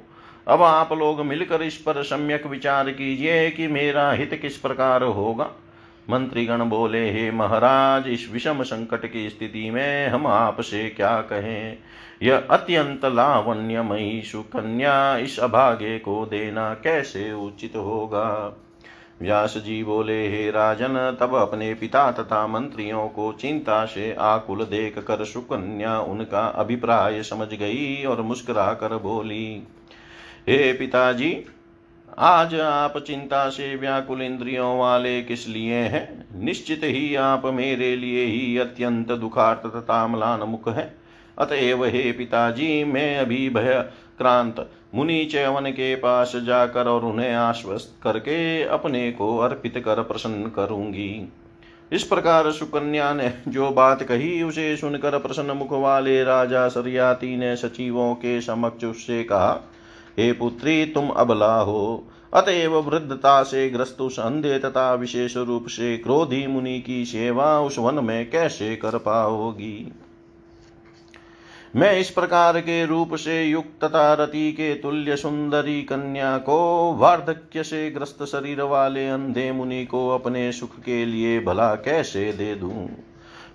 अब 0.48 0.62
आप 0.64 0.94
लोग 0.94 1.22
मिलकर 1.22 1.62
इस 1.62 1.78
पर 1.78 2.04
सम्यक 2.04 2.46
विचार 2.46 2.90
कीजिए 2.90 3.50
कि 3.50 3.68
मेरा 3.68 4.12
हित 4.12 4.40
किस 4.42 4.58
प्रकार 4.58 5.04
होगा। 5.04 5.50
मंत्रीगण 6.10 6.64
बोले, 6.64 7.12
हे 7.12 7.32
महाराज, 7.32 8.08
इस 8.08 8.30
विषम 8.32 8.64
संकट 8.64 9.12
की 9.12 9.30
स्थिति 9.30 9.72
में 9.72 10.08
हम 10.08 10.28
आपसे 10.28 10.90
क्या 10.90 11.22
कहें? 11.22 11.78
यह 12.24 12.38
अत्यंत 12.38 13.06
लावण्यमयी 13.06 14.22
सुकन्या, 14.22 15.18
इस 15.18 15.40
अभागे 15.40 16.00
को 16.00 16.26
देना 16.26 16.74
कैसे 16.74 17.32
उचित 17.34 17.76
होगा? 17.76 18.58
व्यास 19.22 19.58
जी 19.58 19.84
बोले, 19.84 20.28
हे 20.30 20.52
राजन, 20.52 21.18
तब 21.20 21.36
अपने 21.36 21.74
पिता 21.74 22.12
तथा 22.12 22.48
मंत्रियों 22.48 23.08
को 23.08 23.32
चिंता 23.32 23.86
से 23.86 24.16
आकुल 24.20 24.64
देख 24.66 25.00
कर 25.00 25.26
सुकन्या 25.26 26.00
उनका 26.00 26.46
अभिप्राय 26.48 27.24
समझ 27.24 27.48
गई 27.48 28.04
और 28.04 28.22
मुस्कुरा 28.22 28.74
कर 28.74 28.98
बोली, 28.98 29.68
हे 30.50 30.74
पिताजी 30.74 31.46
आज 32.22 32.56
आप 32.56 32.98
चिंता 32.98 33.50
से 33.50 33.76
व्याकुल 33.76 34.22
इंद्रियों 34.22 34.80
वाले 34.80 35.22
किस 35.22 35.48
लिए 35.48 35.74
हैं? 35.74 36.26
निश्चित 36.46 36.82
ही 36.84 37.16
आप 37.16 37.46
मेरे 37.46 37.96
लिए 37.96 38.26
ही 38.26 38.58
अत्यंत 38.58 39.12
दुखार्त 39.12 39.68
तथा 39.76 40.08
मलान 40.08 40.40
मुख 40.40 40.70
है। 40.70 40.96
अतएव 41.38 41.86
हे 41.86 42.12
पिताजी, 42.12 42.84
मैं 42.84 43.18
अभी 43.18 43.50
भय 43.50 43.86
क्रांत 44.18 44.70
मुनि 44.96 45.26
चैवन 45.26 45.72
के 45.72 45.96
पास 45.96 46.34
जाकर 46.36 46.88
और 46.88 47.06
उन्हें 47.06 47.34
आश्वस्त 47.34 48.00
करके 48.04 48.64
अपने 48.64 49.12
को 49.12 49.38
अर्पित 49.38 49.78
कर 49.78 50.04
प्रसन्न 50.04 50.50
करूँगी। 50.50 51.34
इस 51.92 52.04
प्रकार 52.04 52.52
सुकन्या 52.52 53.14
ने 53.14 53.34
जो 53.48 53.72
बात 53.72 54.04
कही, 54.04 54.44
उसे 54.44 54.78
सुनकर 54.78 55.20
प्रसन्न 55.20 55.52
मुख 55.52 55.72
वाले 55.72 56.24
राजा 56.24 56.68
सरियाती 56.68 57.38
ने 57.38 57.56
सचिवों 57.56 58.16
के 58.16 58.42
समक्ष 58.42 58.86
उससे 58.86 59.24
कहा 59.24 59.74
हे 60.20 60.32
पुत्री, 60.32 60.86
तुम 60.86 61.10
अबला 61.10 61.60
हो 61.60 62.08
अतएव 62.34 62.78
वृद्धता 62.78 63.44
से 63.44 63.70
ग्रस्त 63.70 64.02
उस 64.02 64.20
अंधे 64.20 64.60
तथा 64.60 64.94
विशेष 64.94 65.38
रूप 65.38 65.68
से 65.68 65.98
क्रोधी 65.98 66.48
मुनि 66.48 66.80
की 66.80 67.06
सेवा 67.06 67.60
उस 67.60 67.80
वन 67.80 68.04
में 68.06 68.30
कैसे 68.30 68.76
कर 68.76 68.98
पाओगी? 68.98 69.92
मैं 71.76 72.00
इस 72.00 72.10
प्रकार 72.10 72.60
के 72.60 72.86
रूप 72.86 73.16
से 73.16 73.44
युक्त 73.44 73.84
तथा 73.84 74.14
रति 74.14 74.52
के 74.52 74.74
तुल्य 74.74 75.16
सुंदरी 75.16 75.82
कन्या 75.82 76.38
को 76.38 76.94
वार्धक्य 76.94 77.64
से 77.64 77.92
ग्रस्त 77.92 78.24
शरीर 78.24 78.62
वाले 78.62 79.08
अंधे 79.08 79.52
मुनि 79.52 79.86
को 79.86 80.10
अपने 80.10 80.52
सुख 80.52 80.80
के 80.80 81.06
लिए 81.06 81.40
भला 81.40 81.76
कैसे 81.76 82.34
दे 82.34 82.56
दूँ? 82.56 82.90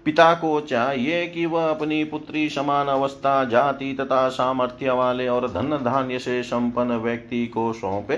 पिता 0.04 0.34
को 0.34 0.60
चाहिए 0.60 1.26
कि 1.26 1.46
वह 1.46 1.70
अपनी 1.70 2.04
पुत्री 2.04 2.48
समान 2.48 2.86
अवस्था, 2.86 3.44
जाति 3.44 3.92
तथा 4.00 4.28
सामर्थ्य 4.28 4.90
वाले 4.90 5.28
और 5.28 5.48
धन 5.48 5.78
धान्य 5.84 6.18
से 6.18 6.42
संपन्न 6.42 6.96
व्यक्ति 6.96 7.46
को 7.46 7.72
सौंपे, 7.72 8.16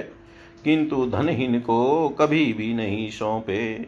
किंतु 0.64 1.06
धनहीन 1.06 1.60
को 1.60 2.08
कभी 2.08 2.52
भी 2.52 2.74
नहीं 2.74 3.10
सौंपे। 3.10 3.86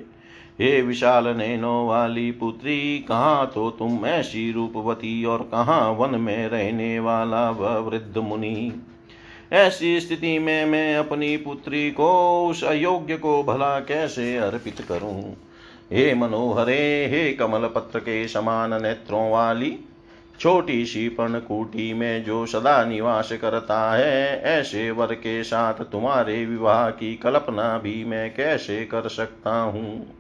हे 0.61 0.83
विशाल 0.83 1.29
नैनो 1.29 1.87
वाली 1.87 2.31
पुत्री, 2.31 2.99
कहाँ 2.99 3.51
तो 3.55 3.71
तुम 3.71 4.07
ऐसी 4.07 4.53
रूपवती 4.53 5.25
और 5.25 5.39
कहाँ 5.43 5.91
वन 5.91 6.21
में 6.21 6.49
रहने 6.49 7.01
वाला 7.01 7.51
वह 7.51 7.79
वृद्ध 7.79 8.19
मुनि? 8.19 8.83
ऐसी 9.53 10.01
स्थिति 10.01 10.39
में 10.39 10.65
मैं 10.65 10.97
अपनी 10.97 11.37
पुत्री 11.37 11.91
को, 11.91 12.47
उस 12.49 12.65
अयोग्य 12.65 13.17
को 13.17 13.43
भला 13.43 13.81
कैसे 13.81 14.37
अर्पित 14.37 14.81
करूँ? 14.81 15.37
हे 15.93 16.15
मनोहरे, 16.15 17.07
हे 17.07 17.33
कमल 17.33 17.69
पत्र 17.69 17.99
के 17.99 18.29
समान 18.29 18.83
नेत्रों 18.83 19.31
वाली 19.31 19.79
छोटी 20.41 20.87
सी 20.87 21.09
पर्णकुटी 21.09 21.95
में 21.95 22.25
जो 22.25 22.47
सदा 22.47 22.85
निवास 22.85 23.33
करता 23.33 23.93
है, 23.93 24.43
ऐसे 24.43 24.91
वर 24.91 25.15
के 25.15 25.45
साथ 25.45 25.75
तुम्हारे 25.75 26.47
विवाह 26.47 26.91
की 26.91 27.17
कल्पना 27.17 27.79
भी 27.79 28.05
मैं 28.05 28.35
कैसे 28.35 28.85
कर 28.85 29.09
सकता 29.09 29.51
हूँ? 29.51 30.15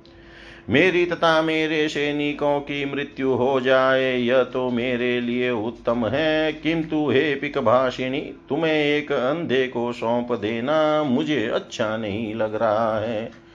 मेरी 0.71 1.07
तथा 1.07 1.43
मेरे 1.43 1.89
सैनिकों 1.89 2.61
की 2.61 2.95
मृत्यु 2.95 3.33
हो 3.33 3.61
जाए, 3.61 4.17
यह 4.17 4.43
तो 4.43 4.71
मेरे 4.71 5.21
लिए 5.21 5.51
उत्तम 5.51 6.07
है। 6.07 6.53
किंतु 6.53 7.11
हे 7.11 7.35
पिक 7.35 7.59
भाषिणी 7.59 8.21
तुम्हें 8.21 8.73
एक 8.73 9.13
अंधे 9.13 9.69
को 9.69 9.93
सौंप 9.93 10.33
देना 10.33 11.03
मुझे 11.03 11.49
अच्छा 11.49 11.97
नहीं 11.97 12.35
लग 12.35 12.55
रहा 12.55 12.99
है। 13.01 13.48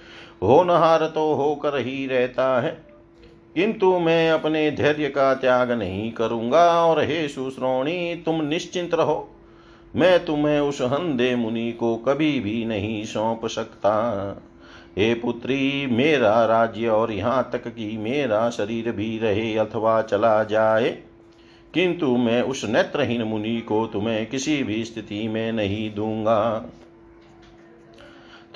होनहार 0.44 1.06
तो 1.06 1.34
होकर 1.34 1.78
ही 1.78 2.06
रहता 2.08 2.62
है। 2.62 2.72
किंतु 3.56 4.00
मैं 4.00 4.30
अपने 4.32 4.72
धैर्य 4.72 5.10
का 5.10 5.34
त्याग 5.34 5.72
नहीं 5.72 6.12
करूँगा 6.12 6.66
और 6.86 7.04
हे 7.04 7.28
सुश्रोणी, 7.28 8.16
तुम 8.16 8.42
निश्चिंत 8.42 8.94
रहो। 8.94 9.30
मैं 9.96 10.26
तुम्हें 10.26 10.60
उस 10.60 10.82
हंदे 10.82 11.36
मुनि 11.36 11.72
को 11.72 11.96
कभी 11.98 12.40
भी 12.40 12.66
नहीं 12.66 13.04
सौंप 13.06 13.46
सकता। 13.46 13.94
हे 14.98 15.14
पुत्री, 15.14 15.88
मेरा 15.88 16.46
राज्य 16.46 16.88
और 16.88 17.12
यहाँ 17.12 17.50
तक 17.54 17.68
कि 17.68 17.98
मेरा 17.98 18.50
शरीर 18.50 18.92
भी 18.92 19.18
रहे 19.20 19.56
अथवा 19.58 20.02
चला 20.02 20.44
जाए, 20.44 20.90
किंतु 21.74 22.16
मैं 22.18 22.42
उस 22.42 22.66
नेत्रहीन 22.66 23.24
मुनि 23.24 23.60
को 23.62 23.86
तुम्हें 23.88 24.26
किसी 24.26 24.64
भी 24.64 24.84
स्थिति 24.84 25.28
में 25.28 25.52
नहीं 25.52 25.94
दूँगा। 25.96 26.70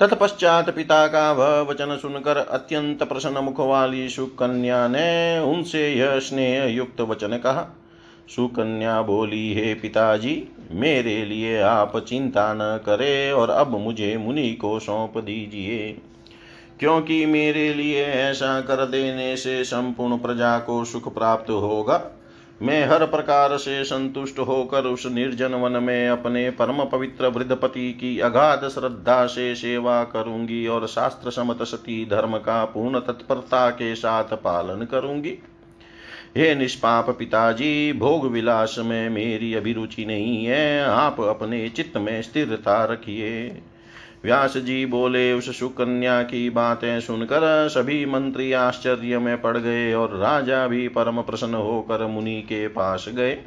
तत्पश्चात 0.00 0.70
पिता 0.70 1.06
का 1.06 1.32
वह 1.32 1.60
वचन 1.60 1.98
सुनकर 2.02 2.36
अत्यंत 2.36 3.02
प्रसन्न 3.02 3.38
मुख 3.38 3.60
वाली 3.60 4.08
सुकन्या 4.08 4.88
ने 4.88 5.38
उनसे 5.38 5.94
यह 5.94 6.18
स्नेह 6.18 6.64
युक्त 6.64 7.00
वचन 7.00 7.28
कहा, 7.28 7.76
सुकन्या 8.36 9.02
बोली, 9.02 9.54
हे 9.54 9.74
पिताजी, 9.74 10.48
मेरे 10.70 11.24
लिए 11.24 11.60
आप 11.60 11.98
चिंता 11.98 12.54
न 12.54 12.80
करें 12.86 13.32
और 13.32 13.50
अब 13.50 13.78
मुझे 13.78 14.16
मुनि 14.16 14.52
को 14.52 14.78
सौंप 14.78 15.18
दीजिए। 15.18 15.98
क्योंकि 16.80 17.26
मेरे 17.26 17.74
लिए 17.74 18.04
ऐसा 18.04 18.60
कर 18.60 18.86
देने 18.86 19.36
से 19.36 19.64
संपूर्ण 19.64 20.18
प्रजा 20.18 20.58
को 20.58 20.84
सुख 20.84 21.14
प्राप्त 21.14 21.50
होगा 21.50 22.17
मैं 22.62 22.86
हर 22.86 23.06
प्रकार 23.06 23.56
से 23.56 23.84
संतुष्ट 23.84 24.38
होकर 24.38 24.84
उस 24.84 25.06
निर्जन 25.06 25.54
वन 25.54 25.82
में 25.82 26.08
अपने 26.08 26.50
परम 26.50 26.84
पवित्र 26.84 27.26
वृद्धपति 27.26 27.92
की 27.92 28.18
अगाध 28.20 28.68
श्रद्धा 28.68 29.26
से 29.26 29.54
सेवा 29.54 30.04
करूँगी 30.04 30.66
और 30.66 30.86
शास्त्र 30.86 31.30
समत 31.30 31.62
सती 31.62 32.04
धर्म 32.04 32.36
का 32.36 32.64
पूर्ण 32.64 33.00
तत्परता 33.00 33.70
के 33.70 33.94
साथ 33.94 34.24
पालन 34.24 34.84
करूँगी। 34.84 35.38
हे 36.36 36.54
निष्पाप 36.54 37.10
पिताजी, 37.10 37.92
भोग 37.92 38.26
विलास 38.26 38.76
में 38.78 39.10
मेरी 39.10 39.54
अभिरुचि 39.54 40.04
नहीं 40.04 40.44
है। 40.44 40.84
आप 40.84 41.20
अपने 41.20 41.68
चित्त 41.68 41.96
में 41.96 42.22
स्थिरता 42.22 42.84
रखिए। 42.84 43.62
व्यास 44.24 44.56
जी 44.56 44.86
बोले, 44.86 45.32
उस 45.32 45.58
सुकन्या 45.58 46.22
की 46.22 46.50
बातें 46.50 47.00
सुनकर 47.00 47.68
सभी 47.68 48.06
मंत्री 48.06 48.52
आश्चर्य 48.52 49.18
में 49.18 49.40
पड़ 49.40 49.56
गए 49.56 49.92
और 49.92 50.16
राजा 50.16 50.66
भी 50.66 50.88
परम 50.88 51.22
प्रसन्न 51.22 51.54
होकर 51.54 52.06
मुनि 52.06 52.40
के 52.42 52.68
पास 52.68 53.06
गए। 53.08 53.38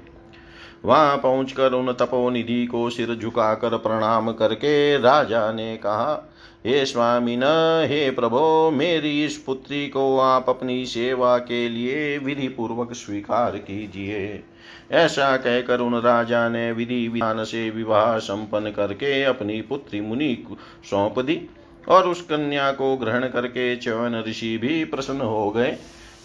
वहाँ 0.86 1.18
पहुंचकर 1.18 1.72
उन 1.72 1.94
तपोनिधि 1.94 2.66
को 2.66 2.90
सिर 2.90 3.16
झुकाकर 3.16 3.78
प्रणाम 3.78 4.32
करके 4.32 4.98
राजा 4.98 5.52
ने 5.52 5.78
कहा, 5.78 6.32
हे 6.66 6.86
स्वामी 6.86 7.36
न, 7.38 7.44
हे 7.90 8.12
प्रभो, 8.12 8.72
मेरी 8.72 9.26
इस 9.26 9.38
पुत्री 9.38 9.88
को 9.88 10.20
आप 10.20 10.50
अपनी 10.50 10.86
सेवा 10.86 11.38
के 11.38 11.70
लिए 11.70 12.18
विधि 12.18 12.48
पूर्वक 12.48 12.94
स्वीकार 12.94 13.58
कीजिए। 13.58 14.44
ऐसा 14.92 15.38
कहकर 15.38 15.80
उन 15.80 15.96
राजा 16.02 16.50
ने 16.50 16.72
विधि 16.72 17.08
विधान 17.08 17.44
से 17.44 17.70
विवाह 17.70 18.18
संपन्न 18.18 18.72
करके 18.72 19.24
अपनी 19.24 19.62
पुत्री 19.62 20.02
मुनि 20.02 20.36
को 20.36 20.58
सौंप 20.90 21.20
दी 21.20 21.50
और 21.90 22.08
उस 22.08 22.22
कन्या 22.22 22.72
को 22.72 22.98
ग्रहण 22.98 23.28
करके 23.28 23.76
चवन 23.76 24.24
ऋषि 24.28 24.58
भी 24.58 24.86
प्रसन्न 24.86 25.22
हो 25.22 25.50
गए। 25.52 25.78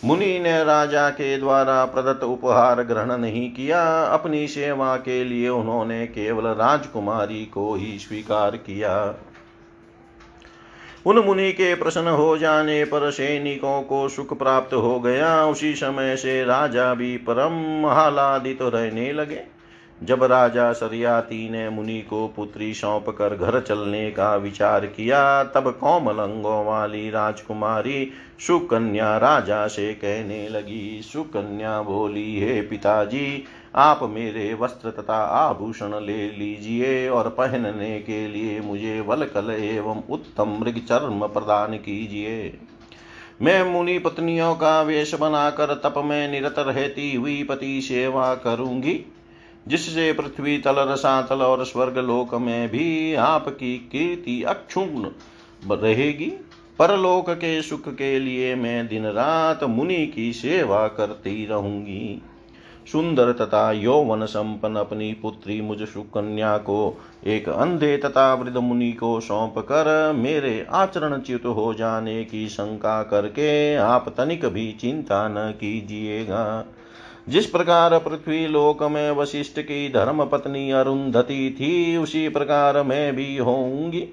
मुनि 0.04 0.38
ने 0.38 0.64
राजा 0.64 1.10
के 1.10 1.38
द्वारा 1.38 1.84
प्रदत्त 1.84 2.24
उपहार 2.24 2.82
ग्रहण 2.82 3.16
नहीं 3.16 3.50
किया। 3.50 4.04
अपनी 4.04 4.48
सेवा 4.48 4.96
के 4.96 5.24
लिए 5.24 5.48
उन्होंने 5.48 6.06
केवल 6.06 6.46
राजकुमारी 6.46 7.44
को 7.44 7.74
ही 7.74 7.98
स्वीकार 7.98 8.56
किया। 8.56 9.14
उन 11.06 11.18
मुनि 11.18 11.52
के 11.52 11.74
प्रसन्न 11.74 12.08
हो 12.08 12.38
जाने 12.38 12.84
पर 12.84 13.10
सैनिकों 13.10 13.82
को 13.82 14.08
सुख 14.08 14.38
प्राप्त 14.38 14.74
हो 14.74 15.00
गया। 15.00 15.46
उसी 15.46 15.74
समय 15.74 16.16
से 16.16 16.44
राजा 16.44 16.94
भी 16.94 17.16
परम 17.16 17.86
आह्लादित 17.86 18.58
तो 18.58 18.68
रहने 18.68 19.12
लगे। 19.12 19.55
जब 20.02 20.24
राजा 20.24 20.72
सरियाती 20.72 21.50
ने 21.50 21.68
मुनि 21.70 22.00
को 22.00 22.28
पुत्री 22.28 22.74
सौंप 22.74 23.08
कर 23.08 23.36
घर 23.36 23.60
चलने 23.60 24.10
का 24.10 24.36
विचार 24.36 24.86
किया, 24.86 25.44
तब 25.44 25.70
कोमल 25.70 26.18
अंगों 26.18 26.64
वाली 26.66 27.10
राजकुमारी 27.10 28.10
सुकन्या 28.46 29.16
राजा 29.16 29.66
से 29.66 29.94
कहने 29.94 30.48
लगी, 30.48 31.00
सुकन्या 31.02 31.82
बोली, 31.82 32.40
हे 32.40 32.60
पिताजी, 32.60 33.44
आप 33.74 34.00
मेरे 34.02 34.54
वस्त्र 34.54 34.90
तथा 34.90 35.16
आभूषण 35.16 35.88
ले 35.88 36.30
लीजिए 36.30 37.08
और 37.08 37.28
पहनने 37.28 37.98
के 38.00 38.28
लिए 38.28 38.60
मुझे 38.60 39.00
वलकल 39.00 39.50
एवं 39.50 40.02
उत्तम 40.10 40.58
मृग 40.60 40.78
चर्म 40.88 41.26
प्रदान 41.26 41.76
कीजिए। 41.76 42.58
मैं 43.42 43.72
मुनि 43.72 43.98
पत्नियों 43.98 44.54
का 44.54 44.82
वेश 44.82 45.14
बनाकर 45.14 45.74
तप 45.74 45.94
में 45.96 46.28
निरत 46.28 46.54
रहती 46.58 47.14
हुई 47.14 47.42
पति 47.42 47.80
सेवा 47.80 48.34
करूँगी। 48.34 49.12
जिससे 49.68 50.12
पृथ्वी 50.12 50.58
तल 50.58 50.74
रसातल 50.78 51.42
और 51.42 51.64
स्वर्ग 51.64 51.98
लोक 51.98 52.34
में 52.34 52.68
भी 52.68 53.14
आपकी 53.14 53.76
कीर्ति 53.92 54.42
अक्षुण 54.42 55.08
रहेगी। 55.72 56.32
परलोक 56.78 57.30
के 57.30 57.60
सुख 57.62 57.88
के 57.88 58.18
लिए 58.18 58.54
मैं 58.54 58.86
दिन 58.88 59.06
रात 59.06 59.64
मुनि 59.64 60.06
की 60.06 60.32
सेवा 60.32 60.86
करती 60.88 61.46
रहूँगी। 61.46 62.22
सुंदर 62.92 63.32
तथा 63.32 63.72
यौवन 63.72 64.24
संपन्न 64.26 64.76
अपनी 64.76 65.12
पुत्री 65.12 65.60
मुझ 65.60 65.78
सुकन्या 65.82 66.56
को 66.58 66.98
एक 67.26 67.48
अंधे 67.48 67.96
तथा 67.96 68.34
वृद्ध 68.34 68.56
मुनि 68.56 68.92
को 68.92 69.20
सौंप 69.20 69.58
कर 69.58 70.12
मेरे 70.12 70.66
आचरण 70.70 71.20
च्युत 71.20 71.44
हो 71.46 71.74
जाने 71.74 72.24
की 72.24 72.48
शंका 72.48 73.02
करके 73.02 73.74
आप 73.74 74.08
तनिक 74.08 74.46
भी 74.46 74.72
चिंता 74.72 75.28
न 75.28 75.50
कीजिएगा। 75.50 76.64
जिस 77.28 77.46
प्रकार 77.46 77.98
पृथ्वी 77.98 78.46
लोक 78.46 78.82
में 78.82 79.10
वशिष्ठ 79.10 79.60
की 79.60 79.88
धर्म 79.88 80.24
पत्नी 80.24 80.70
अरुंधति 80.70 81.56
थी, 81.60 81.96
उसी 81.96 82.28
प्रकार 82.28 82.82
मैं 82.82 83.16
भी 83.16 83.36
होंगी 83.36 84.08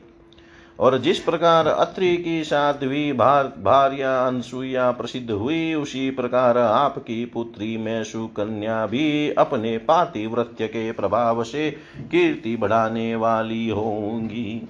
और 0.79 0.97
जिस 0.97 1.19
प्रकार 1.19 1.67
अत्रि 1.67 2.15
की 2.17 2.43
साध्वी 2.43 3.11
भार्या 3.13 4.15
अनसुईया 4.27 4.89
प्रसिद्ध 4.91 5.31
हुई, 5.31 5.73
उसी 5.73 6.09
प्रकार 6.11 6.57
आपकी 6.57 7.25
पुत्री 7.25 7.77
में 7.77 8.03
सुकन्या 8.03 8.85
भी 8.85 9.29
अपने 9.29 9.77
पातिव्रत्य 9.77 10.67
के 10.67 10.91
प्रभाव 10.91 11.43
से 11.43 11.69
कीर्ति 12.01 12.55
बढ़ाने 12.55 13.15
वाली 13.15 13.67
होंगी 13.69 14.69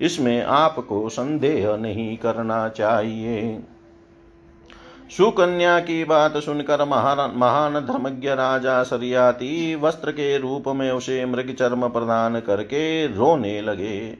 इसमें 0.00 0.42
आपको 0.42 1.08
संदेह 1.08 1.76
नहीं 1.76 2.16
करना 2.16 2.68
चाहिए। 2.68 3.60
सुकन्या 5.12 5.78
की 5.80 6.04
बात 6.04 6.36
सुनकर 6.36 6.84
महान 6.84 7.18
महान 7.36 7.74
धर्मज्ञ 7.80 8.28
राजा 8.28 8.82
सरियाती 8.82 9.74
वस्त्र 9.74 10.12
के 10.12 10.36
रूप 10.38 10.68
में 10.68 10.90
उसे 10.90 11.24
मृग 11.26 11.54
चर्म 11.54 11.88
प्रदान 11.88 12.40
करके 12.40 13.06
रोने 13.06 13.60
लगे। 13.60 14.16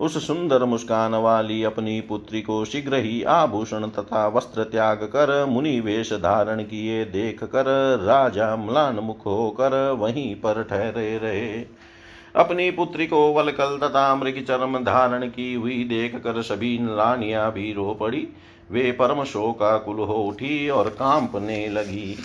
उस 0.00 0.26
सुंदर 0.26 0.64
मुस्कान 0.64 1.14
वाली 1.14 1.62
अपनी 1.64 2.00
पुत्री 2.00 2.42
को 2.42 2.64
शीघ्र 2.64 2.96
ही 2.96 3.22
आभूषण 3.22 3.86
तथा 3.88 4.26
वस्त्र 4.28 4.64
त्याग 4.64 5.04
कर 5.04 5.44
मुनि 5.46 5.78
वेश 5.80 6.12
धारण 6.12 6.62
किए 6.62 7.04
देख 7.04 7.44
कर 7.44 7.64
राजा 8.02 8.54
म्लान 8.56 8.98
मुख 8.98 9.26
होकर 9.26 9.90
वहीं 9.90 10.34
पर 10.34 10.62
ठहरे 10.62 11.18
रहे। 11.18 11.64
अपनी 12.36 12.70
पुत्री 12.70 13.06
को 13.06 13.26
वलकल 13.32 13.78
तथा 13.78 14.14
मृग 14.14 14.44
चरम 14.44 14.78
धारण 14.78 15.26
की 15.26 15.52
हुई 15.54 15.84
देख 15.84 16.16
कर 16.16 16.42
सभी 16.42 16.76
रानियाँ 16.82 17.52
भी 17.52 17.72
रो 17.72 17.92
पड़ी। 18.00 18.26
वे 18.70 18.92
परम 18.92 19.24
शोकाकुल 19.24 19.96
हो 19.96 20.14
उठी 20.14 20.68
और 20.68 20.88
कांपने 20.88 21.68
लगी। 21.68 22.16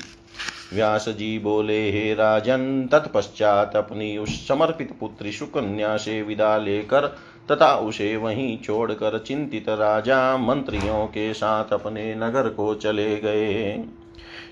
व्यास 0.73 1.09
जी 1.09 1.39
बोले, 1.39 1.91
हे 1.91 2.13
राजन, 2.13 2.89
तत्पश्चात 2.91 3.75
अपनी 3.75 4.17
उस 4.17 4.47
समर्पित 4.47 4.97
पुत्री 4.99 5.31
सुकन्या 5.31 5.97
से 5.97 6.21
विदा 6.21 6.57
लेकर 6.57 7.07
तथा 7.51 7.75
उसे 7.75 8.17
वहीं 8.17 8.57
छोड़कर 8.57 9.19
चिंतित 9.19 9.69
राजा 9.69 10.37
मंत्रियों 10.37 11.05
के 11.05 11.33
साथ 11.33 11.73
अपने 11.73 12.15
नगर 12.15 12.49
को 12.49 12.75
चले 12.75 13.15
गए। 13.17 13.85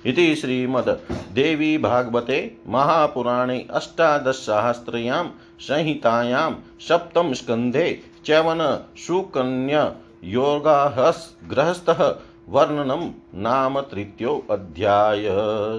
इति 0.06 0.36
श्रीमद् 0.36 0.89
देवी 1.34 1.78
भागवते 1.78 2.58
महापुराणे 2.67 3.65
अष्टादशसहस्रयां 3.71 5.23
संहितायां 5.60 6.52
च्यवन 8.26 8.86
सुकन्या 8.97 9.84
योगाहस 10.23 11.38
गृहस्थः 11.49 12.15
वर्णनं 12.49 13.12
नाम 13.36 13.82
तृतीयोऽध्याय 13.82 15.23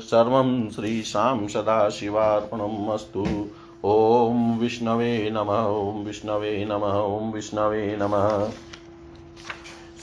सर्वं 0.00 0.70
श्रीशां 0.70 1.48
सदाशिवार्पणम् 1.48 2.90
अस्तु। 2.90 3.26
ॐ 3.84 4.58
विष्णवे 4.58 5.30
नमः, 5.30 5.66
ॐ 5.66 6.04
विष्णवे 6.04 6.64
नमः, 6.64 6.92
ॐ 6.92 7.32
विष्णवे 7.32 7.96
नमः। 7.96 8.50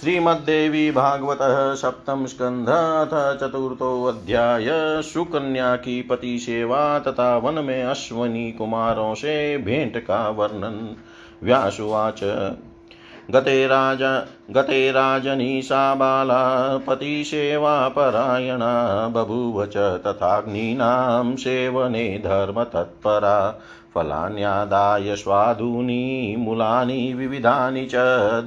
श्रीमद्देवी 0.02 0.92
भागवतः 0.92 1.74
सप्तम 1.74 2.26
स्कंध 2.26 2.70
अथ 2.70 3.38
चतुर्थो 3.38 4.04
अध्याय। 4.04 4.66
सुकन्या 5.02 5.76
की 5.76 6.02
पति 6.02 6.40
सेवा 6.40 7.00
तथा 7.00 7.38
वन 7.38 7.54
में 7.54 7.84
अश्वनी 7.84 8.52
कुमारों 8.52 9.16
से 9.16 9.58
भेंट 9.58 9.98
का 9.98 10.30
वर्णन। 10.30 10.98
व्यासुवाच 11.44 12.24
गते 13.32 13.68
राज 13.68 14.04
गते 14.52 14.92
राजनी 14.92 15.62
सा 15.62 15.96
बाला 15.96 16.78
पतिसेवापरायणा 16.78 18.72
बभूव 19.08 19.66
च 19.66 19.78
तथाग्नीनां 19.78 21.36
सेवने 21.36 22.18
धर्मतत्परा। 22.18 23.60
फलान्यादाय 23.96 25.16
स्वादूनि 25.16 26.36
मूलानि 26.40 27.14
विविधानि 27.14 27.86
च 27.86 27.94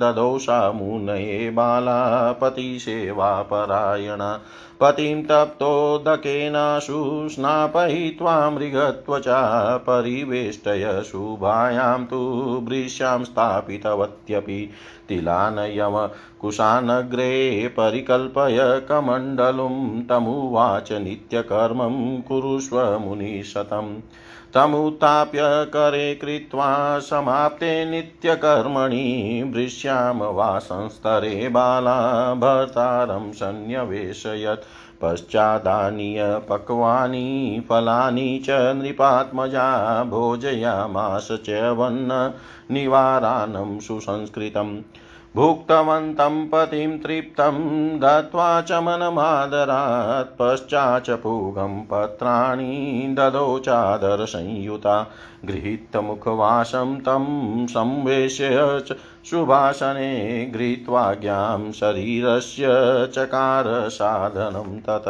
ददोषा 0.01 0.73
मुनये 0.73 1.51
बाला 1.51 2.33
पतिसेवापरायणा 2.33 4.41
पतिं 4.81 5.23
तप्तोदकेनाशु 5.23 7.29
स्नापयित्वा 7.29 8.51
मृगत्वचा 8.51 9.77
परिवेष्टय 9.77 11.03
शुभायां 11.07 12.05
तु 12.05 12.61
भृश्यां 12.65 13.25
स्थापितवत्यपि। 13.25 14.71
तिलानयम 15.09 16.09
कुशानग्रे 16.41 17.69
परिकल्पय 17.69 18.83
कमण्डलुं 18.89 20.03
तमुवाच 20.03 20.93
नित्यकर्मं 20.93 22.21
कुरुष्व 22.21 22.99
मुनिशतम्। 22.99 24.03
तमुत्थाप्य 24.55 25.41
करे 25.45 26.15
कृत्वा 26.15 26.99
समाप्ते 26.99 27.85
नित्यकर्मणि 27.91 29.43
भृश्यां 29.55 30.35
वा 30.35 30.59
संस्तरे 30.59 31.49
बाला 31.49 32.35
भर्तारं 32.35 33.33
सन्न्यवेशयत् 33.33 34.65
पश्चादानीय 35.03 36.41
पक्वानि 36.49 37.63
फलानि 37.69 38.43
च 38.45 38.51
नृपात्मजा 38.51 40.05
भोजयामास 40.05 41.29
च 41.33 41.51
वन्न 41.51 42.35
निवारानं 42.71 43.79
सुसंस्कृतम्। 43.79 44.77
भुक्तवन्तं 45.37 46.47
पतिं 46.49 46.99
तृप्तं 46.99 47.59
दत्त्वा 47.99 48.61
च 48.61 48.73
मनमादरात् 48.73 50.39
पश्चाच्च 50.39 51.11
पूगं 51.11 51.81
पत्राणि 51.91 53.15
ददौ 53.19 53.59
चादरसंयुता 53.59 54.97
गृहीतमुखवासं 55.45 56.97
तं 57.01 57.27
संवेश्य 57.67 58.49
च 58.89 58.97
शुभासने 59.31 60.45
गृहीत्वाज्ञां 60.55 61.73
शरीरस्य 61.73 62.69
चकार 63.15 63.89
साधनं 63.89 64.79
तत् 64.89 65.09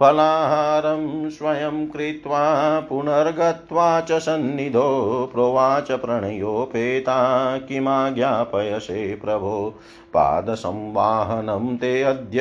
फलाहारं 0.00 1.30
स्वयं 1.30 1.86
कृत्वा 1.86 2.80
पुनर्गत्वा 2.80 4.00
च 4.00 4.12
सन्निधो 4.12 5.30
प्रोवाच 5.32 5.92
प्रणयोपेता 5.92 7.58
किमाज्ञापयसे 7.58 9.14
प्रभो। 9.24 9.74
पादसंवाहनं 10.14 11.76
ते 11.76 12.02
अद्य 12.02 12.40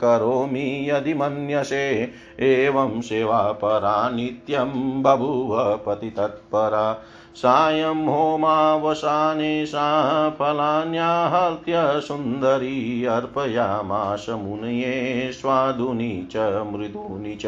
करोमि 0.00 0.90
यदि 0.90 1.14
मन्यसे। 1.14 2.12
एवं 2.40 3.00
सेवापरा 3.00 4.10
नित्यं 4.10 5.02
बभूव 5.02 5.76
पतितत्परा। 5.86 7.00
सायं 7.36 8.06
होमावसाने 8.06 9.66
सा 9.66 10.30
फलान्याहत्य 10.30 12.00
सुन्दरी 12.00 13.04
अर्पयामाश 13.04 14.28
मुनये 14.28 15.30
स्वादुनि 15.32 16.28
च, 16.30 16.36
मृदूनि 16.36 17.34
च। 17.34 17.46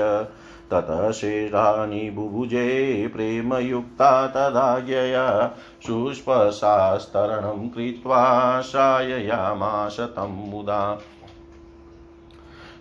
ततः 0.71 1.11
शेषानि 1.11 2.11
बुभुजे 2.11 3.07
प्रेमयुक्ता 3.15 4.27
तदाज्ञया। 4.27 5.51
शुष्पशास्तरणं 5.87 7.69
कृत्वा 7.69 8.61
शाययामाश 8.61 10.01
तं 10.01 10.51
मुदा 10.51 10.99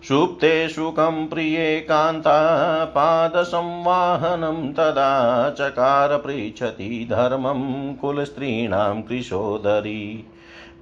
सुप्ते 0.03 0.69
सुखं 0.69 1.27
प्रिये 1.27 1.79
कान्ता 1.79 2.86
पादसंवाहनं 2.86 4.73
तदा 4.73 5.49
चकार 5.49 6.17
पृच्छति 6.17 7.07
धर्मं 7.12 7.95
कुलस्त्रीणां 7.95 9.01
कृशोदरी। 9.01 10.25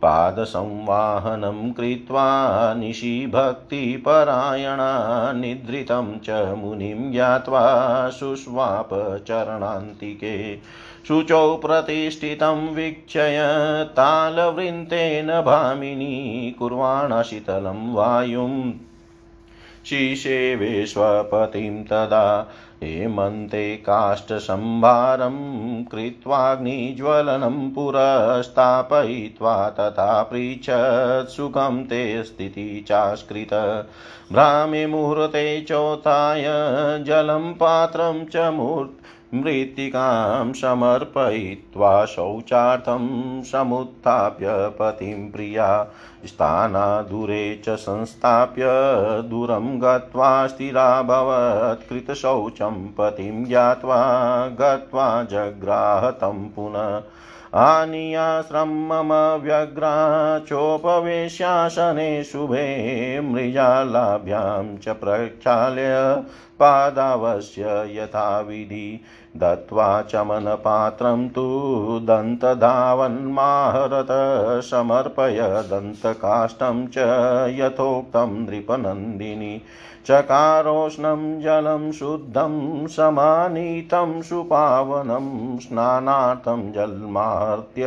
पादसंवाहनं 0.02 1.72
कृत्वा 1.72 2.74
निशिभक्तिपरायणा 2.74 5.32
निद्रितं 5.32 6.20
च 6.20 6.56
मुनिं 6.58 7.12
ज्ञात्वा 7.12 8.10
शुष्वापचरणान्तिके 8.10 10.60
शुचौ 11.08 11.56
प्रतिष्ठितं 11.56 12.74
वीक्षय 12.74 13.40
तालवृन्तेन 13.92 15.28
भामिनी 15.28 16.56
कुर्वाणशीतलं 16.60 17.94
वायुं 17.94 18.72
शिशेवे 19.86 20.86
स्वपतिं 20.86 21.84
तदा 21.84 22.52
हेमन्ते 22.84 23.76
काष्ठसंभारं 23.76 25.36
कृत्वाग्निज्वलनं 25.84 27.70
पुरस्थापयित्वा 27.70 29.56
तथा 29.70 30.24
पृच्छत् 30.24 31.32
सुखं 31.32 31.84
ते 31.84 32.24
स्थिति 32.24 32.86
चास्कृत 32.88 33.54
भ्रामे 34.32 34.86
मुहूर्ते 34.88 35.62
चौथाय 35.62 36.44
जलं 37.04 37.54
पात्रं 37.54 38.26
च 38.26 38.50
मूर् 38.54 38.88
मृत्तिकां 39.36 40.54
समर्पयित्वा 40.54 42.06
शौचार्थं 42.06 43.08
समुत्थाप्य 43.44 44.48
पतिं 44.50 45.32
प्रिया। 45.32 45.88
स्थानादूरे 46.26 47.62
च 47.66 47.70
संस्थाप्य 47.70 48.66
दूरं 49.30 49.82
गत्वा 49.82 50.48
स्थिराभवत् 50.48 51.90
कृतशौचं 51.90 52.88
पतिं 52.88 53.46
ज्ञात्वा 53.46 54.02
गत्वा 54.48 55.24
जग्राहतं 55.24 56.50
पुनः। 56.50 57.02
आनीयाश्रममव्यग्रा 57.56 58.76
चोपवेश्यासने 60.40 62.24
शुभे 62.24 62.66
मृजालाभ्यां 63.22 64.78
च 64.78 64.90
प्रक्षाल्य 64.90 66.24
पादावस्य 66.60 67.64
यथाविधि 67.96 69.02
दत्त्वा 69.38 70.02
चमनपात्रं 70.02 71.30
तु 71.30 71.44
दन्तधावन्माहरत 72.08 74.08
समर्पय 74.66 75.40
दन्तकाष्ठं 75.72 76.88
च 76.88 76.98
यथोक्तं 77.60 78.46
नृपनन्दिनी 78.46 79.62
चकारोष्णं 80.08 81.42
जलं 81.42 81.92
शुद्धं 81.92 82.88
समानीतं 82.88 84.22
सुपावनं 84.22 85.58
स्नानार्थं 85.58 86.72
जन्मार्त्य 86.72 87.86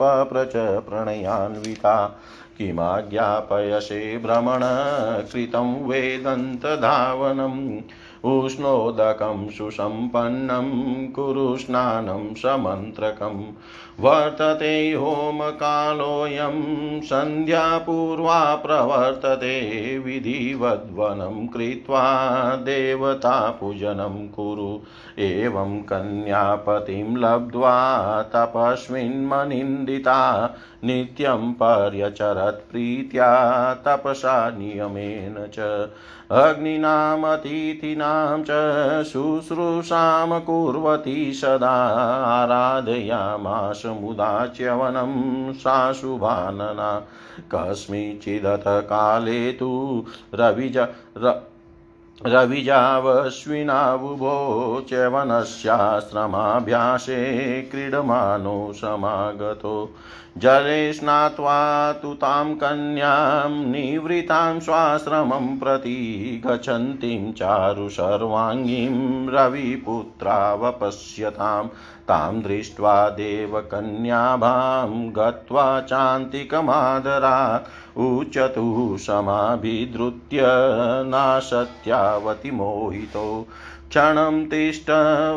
पप्रच 0.00 0.52
प्रणयान्विता 0.88 2.20
किमाज्ञापयसे 2.58 4.18
भ्रमण 4.18 4.60
कृतं 5.32 5.88
वेदन्तधावनम् 5.88 7.80
उष्णोदकं 8.32 9.48
सुसम्पन्नं 9.56 10.68
कुरु 11.16 11.46
स्नानं 11.62 12.32
समन्त्रकं 12.42 13.36
वर्तते 14.00 14.92
होमकालोऽयं 14.92 17.00
सन्ध्यापूर्वा 17.00 18.54
प्रवर्तते 18.54 19.98
विधिवद्वनं 19.98 21.46
कृत्वा 21.46 22.56
देवतापूजनं 22.56 24.28
कुरु। 24.28 24.80
एवं 25.22 25.82
कन्यापतिं 25.82 27.16
लब्ध्वा 27.16 28.22
तपस्विन्मनिन्दिता 28.22 30.54
नित्यं 30.84 31.52
पर्यचरत् 31.52 32.70
प्रीत्या 32.70 33.74
तपसा 33.74 34.50
नियमेन 34.50 35.50
च। 35.54 35.88
अग्निनामतिथीनां 36.30 38.42
च 38.42 38.48
शुश्रूषां 39.04 40.40
कुर्वती 40.40 41.32
सदा 41.32 42.02
आराधयामास 42.42 43.83
मुदा 43.86 44.46
च्यवनं 44.46 45.52
साशुभानना। 45.52 47.06
कस्मिंश्चिदथ 47.54 48.64
काले 48.66 49.52
तु 49.52 50.04
रविज 50.34 50.86
र 51.18 51.50
रविजावश्विनाबुभो 52.26 54.86
च्यवनस्याश्रमाभ्यासे 54.88 57.62
क्रीडमानो 57.62 58.72
समागतो। 58.72 59.90
जले 60.38 60.92
स्नात्वा 60.92 61.92
तु 61.92 62.14
तां 62.14 62.54
कन्यां 62.54 63.50
निवृतां 63.50 64.60
स्वाश्रमं 64.60 65.58
प्रति 65.58 66.42
गच्छन्तीं 66.46 67.32
चारु 67.32 67.88
सर्वाङ्गीं 67.88 69.28
रविपुत्रावपश्यतां। 69.28 71.68
तां 72.08 72.42
दृष्ट्वा 72.42 73.08
देवकन्याभां 73.08 75.10
गत्वा 75.10 75.80
चान्तिकमादरात् 75.80 77.98
उच्यतु 77.98 78.96
समाभिधृत्य 79.00 80.40
नासत्यावतिमोहितो 81.06 83.48
क्षणं 83.88 84.46
तिष्ठ 84.46 84.90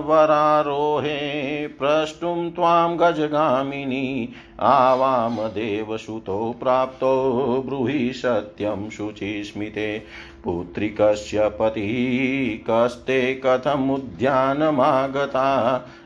वरारोहे 0.06 1.68
प्रष्टुं 1.68 2.52
त्वां 2.52 3.00
गजगामिनी 3.00 4.30
आवामदेवसुतो 4.60 6.56
प्राप्तो 6.60 7.63
ब्रूहि 7.67 8.13
सत्यं 8.13 8.89
शुचिस्मिते। 8.89 10.04
पुत्रिकस्य 10.43 11.50
पतिः 11.50 12.65
कस्ते 12.70 13.41
कथमुद्यानमागता। 13.46 14.58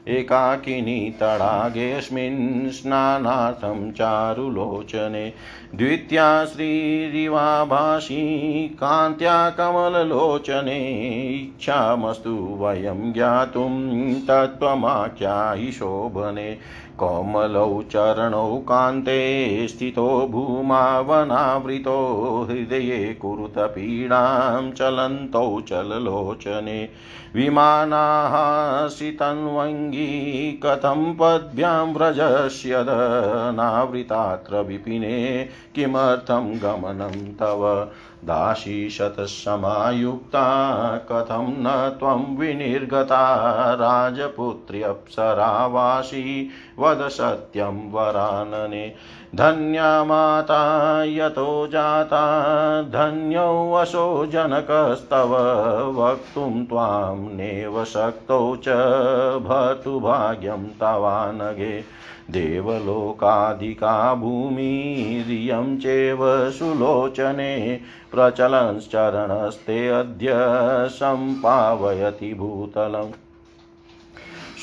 एकाकिनी 0.07 1.09
तडागेऽस्मिन् 1.09 2.69
स्नानार्थं 2.69 3.91
चारुलोचने। 3.91 5.33
द्वितीया 5.75 6.45
श्रीरिवाभाषी 6.45 7.31
कान्त्या 8.67 9.49
कमललोचने। 9.49 10.79
इच्छामस्तु 11.29 12.57
वयं 12.61 13.13
ज्ञातुं 13.13 14.13
तत्त्वमाख्यायि 14.13 15.71
शोभने। 15.71 16.57
कोमलौ 16.99 17.83
चरणौ 17.91 18.63
कान्ते 18.69 19.67
स्थितो 19.67 20.27
भूमावनावृतो 20.27 21.97
हृदये 22.49 23.13
कुरुतपीडां 23.13 24.71
चलन्तौ 24.71 25.61
चललोचने 25.61 26.89
विमानाः 27.35 28.87
सितन्वङ्गी 28.87 30.61
कथं 30.65 31.13
पद्भ्यां 31.13 31.93
व्रजस्यदनावृतात्र 31.93 34.61
विपिने 34.61 35.49
किमर्थं 35.75 36.59
गमनं 36.63 37.33
तव 37.33 37.91
दासीशतसमायुक्ता 38.25 40.97
कथं 40.97 41.45
न 41.49 41.95
त्वं 41.99 42.37
विनिर्गता, 42.37 43.73
राजपुत्र्यप्सरावासी, 43.73 46.49
वद 46.79 47.07
सत्यं 47.07 47.91
वरानने। 47.91 48.93
धन्या 49.35 50.03
माता 50.03 51.03
यतो 51.03 51.67
जाता, 51.67 52.81
धन्यो 52.81 53.75
वशो 53.75 54.25
जनकस्तव, 54.25 55.93
वक्तुं 55.97 56.65
त्वां 56.65 57.17
नेव 57.17 57.83
शक्तौ 57.83 58.55
च 58.55 58.69
भर्तुभाग्यं 59.43 60.57
तवानगे। 60.57 62.01
देवलोकाधिका 62.31 64.15
भूमिरियं 64.15 65.77
चैव 65.77 66.19
सुलोचने 66.51 67.79
प्रचलंश्चरणस्ते 68.11 69.87
अद्य 69.89 70.31
सम्पावयति 70.89 72.33
भूतलम्। 72.33 73.11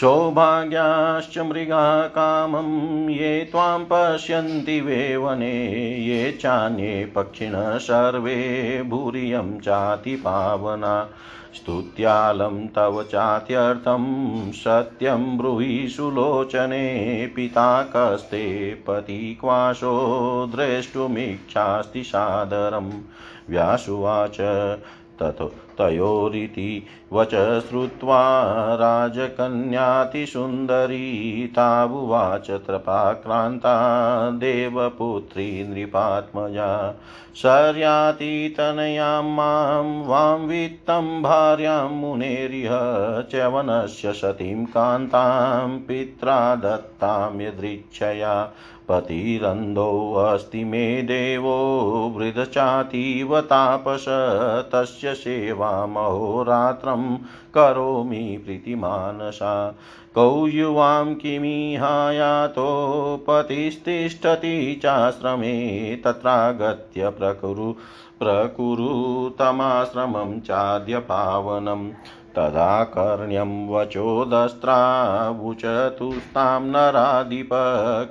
सौभाग्याश्च 0.00 1.38
मृगा 1.38 2.06
कामं, 2.06 3.08
ये 3.08 3.44
त्वां 3.44 3.78
पश्यन्ति 3.92 4.80
वेवने 4.80 5.66
ये 5.98 6.32
चान्ये 6.32 7.12
पक्षिणः 7.14 7.78
सर्वे, 7.78 8.82
भूरियं 8.82 9.60
चाति 9.60 10.16
पावना। 10.16 11.08
स्तुत्यालं 11.54 12.66
तव 12.66 13.02
चात्यर्थं, 13.02 14.04
सत्यं 14.52 15.38
ब्रूहि 15.38 15.88
सुलोचने 15.88 17.26
पिता 17.36 17.82
कस्ते 17.82 18.74
पतिक्वाशो 18.74 19.96
द्रष्टुमिच्छास्ति 20.54 22.02
सादरं। 22.02 22.90
व्यासुवाच, 23.50 24.36
ततो 25.20 25.54
तयोरिति 25.78 26.70
वच 27.12 27.34
श्रुत्वा 27.68 28.20
राजकन्यातिसुन्दरी 28.80 29.86
तावुवाच 31.56 32.50
त्रपाक्रान्ता 32.66 33.74
देवपुत्री 34.30 35.46
नृपात्मजा 35.68 36.70
शर्यातीतनयां 37.42 39.22
माँ 39.24 39.82
वां 40.06 40.38
वित्तं 40.46 41.10
भार्यां 41.22 41.88
मुनेरिह 41.90 42.70
च्यवनस्य 43.30 44.12
सतीं 44.12 44.64
कान्तां 44.66 45.68
पित्रा 45.88 46.38
दत्तां 46.54 47.40
यदृच्छया 47.40 48.34
पतिरन्धोऽस्ति 48.88 50.64
मे 50.64 51.02
देवो 51.02 51.54
वृदचातीव 52.16 53.40
तापस 53.40 54.04
तस्य 54.72 55.14
सेवामहोरात्रं 55.14 57.18
करोमि 57.54 58.42
प्रीतिमानसा। 58.44 59.74
कौ 60.14 60.46
युवां 60.46 61.14
किमिहायातो 61.14 62.66
पतिस्तिष्ठति 63.28 64.80
चाश्रमे 64.82 66.00
तत्रागत्य 66.04 67.08
प्रकुरु 67.08 67.74
प्रकुरु 68.20 69.30
तमाश्रमं 69.38 70.40
चाद्यपावनम् 70.40 71.90
तदा 72.38 72.84
कर्ण्यं 72.84 73.68
वचोदस्त्रावुचतुस्तां 73.68 76.62
नराधिप 76.62 77.48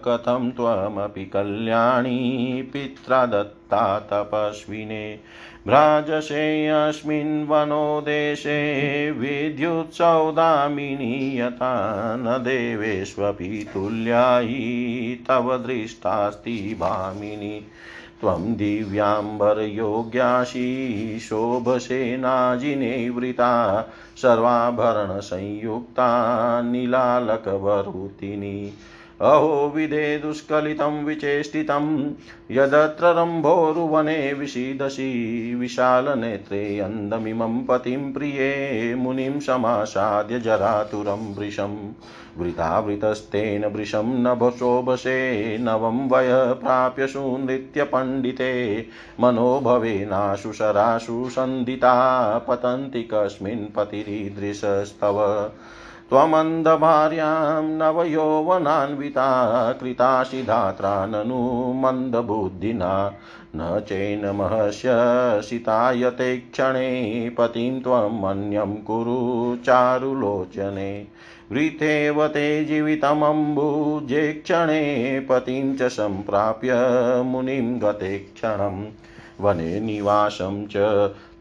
कथं 0.06 0.50
त्वमपि 0.58 1.26
कल्याणी 1.26 2.62
पित्रा 2.74 3.26
दत्ता 3.26 3.84
तपस्विने 4.12 5.20
देशे 8.06 8.60
विद्युत्सौदामिनी 9.12 11.40
यथा 11.40 11.74
न 12.20 12.38
देवेष्वपि 12.44 13.66
तुल्यायि 13.74 15.26
तव 15.30 15.58
दृष्टास्ति 15.58 16.76
भामिनी 16.80 17.60
त्वं 18.22 18.56
दिव्याम्बरयोग्याशी 18.56 21.20
शोभसेनाजिनेवृता 21.20 23.84
सर्वाभरणसंयुक्ता 24.22 26.62
नीलालकवरुतिनी। 26.62 28.74
अहो 29.22 29.74
विधे 29.76 30.20
दुष्कलितं 30.20 31.06
विचेष्टितं, 31.06 32.10
यदत्र 32.52 33.06
रम्भोरुवने 33.06 34.34
विषीदसि 34.34 35.56
विशालनेत्रे 35.60 36.80
अन्दमिमं 36.80 37.66
पतिं 37.66 38.14
प्रिये, 38.14 38.96
मुनिं 38.96 39.40
समासाद्य 39.40 40.40
जरातुरं 40.40 41.36
वृषम् 41.36 41.94
वृतावृतस्तेन 42.38 43.66
वृषं 43.66 44.24
नभशोभसे, 44.24 45.58
नवं 45.58 46.10
वय 46.10 46.54
प्राप्य 46.54 47.08
सुनृत्यपण्डिते 47.08 48.86
मनोभवेनाशु 49.20 50.54
शराशु 50.54 51.30
सन्दिता 51.30 52.38
पतन्ति 52.38 53.10
कस्मिन् 53.14 53.76
पतिरीदृशस्तव। 53.76 55.50
त्वमन्धभार्यां 56.10 57.64
नवयौवनान्विता 57.64 59.30
कृतासि 59.72 60.44
धात्रा 60.44 61.06
ननु 61.06 61.74
मन्दबुद्धिना 61.74 63.14
न 63.56 63.80
चैनमहस्य 63.88 64.88
सितायते 65.42 66.38
क्षणे 66.38 67.30
पतिं 67.38 67.82
त्वम् 67.82 68.26
अन्यं 68.26 68.76
कुरु 68.76 69.58
चारुलोचने। 69.66 71.08
वृथेव 71.52 72.28
ते 72.28 72.66
जीवितमम्बुजे 72.66 74.34
क्षणे 74.34 75.20
पतिं 75.30 75.78
च 75.78 75.84
सम्प्राप्य 75.84 76.74
मुनिं 77.26 77.80
गते 77.80 78.20
क्षणं। 78.20 78.92
वने 79.42 79.80
निवासं 79.80 80.68
च 80.68 80.74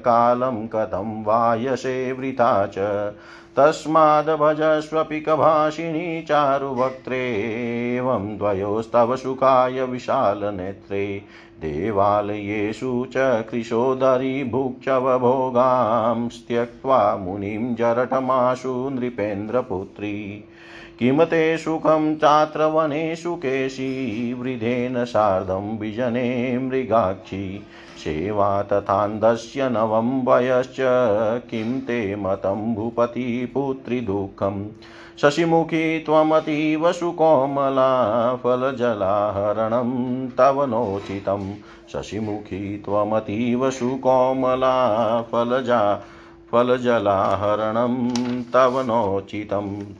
कालं 0.04 0.66
कथं 0.66 1.24
वायसे 1.24 2.12
वृथा 2.12 2.66
च। 2.66 3.12
तस्माद्भजस्वपि 3.56 5.20
कभाषिणी 5.20 6.22
चारुवक्त्रेवं 6.22 8.38
द्वयोस्तव 8.38 9.16
सुखाय 9.16 9.82
विशालनेत्रे। 9.82 11.22
देवालयेषु 11.60 13.06
च 13.16 13.44
कृशोदरी 13.50 14.44
भुक्षवभोगां 14.44 16.28
त्यक्त्वा 16.28 17.16
मुनिं 17.16 17.74
जरटमाशु 17.74 18.90
नृपेन्द्रपुत्री। 18.92 20.44
किं 21.00 21.24
ते 21.24 21.58
सुखं 21.58 22.16
चात्र 22.16 22.64
वनेषु 22.64 23.34
केशी, 23.34 24.34
वृधेन 24.34 25.04
सार्धं 25.04 25.78
विजने 25.78 26.58
मृगाक्षी। 26.58 27.62
सेवा 27.98 28.62
तथान्धस्य 28.62 29.68
नवं 29.68 30.24
वयश्च 30.24 30.76
किं 31.50 31.80
ते 31.80 32.16
मतं 32.16 32.74
भूपतिपुत्रिदुःखम् 32.74 34.66
शशिमुखी 35.18 35.98
त्वमतीव 35.98 36.92
सुकोमला, 36.92 38.34
फलजलाहरणं 38.36 39.90
तव 40.28 40.64
नोचितं। 40.64 41.54
शशिमुखी 41.92 42.82
त्वमतीव 42.84 43.70
सुकोमला, 43.70 45.20
फलजा 45.22 46.02
फलजलाहरणं 46.52 48.10
तव 48.42 48.80
नोचितम्। 48.80 49.99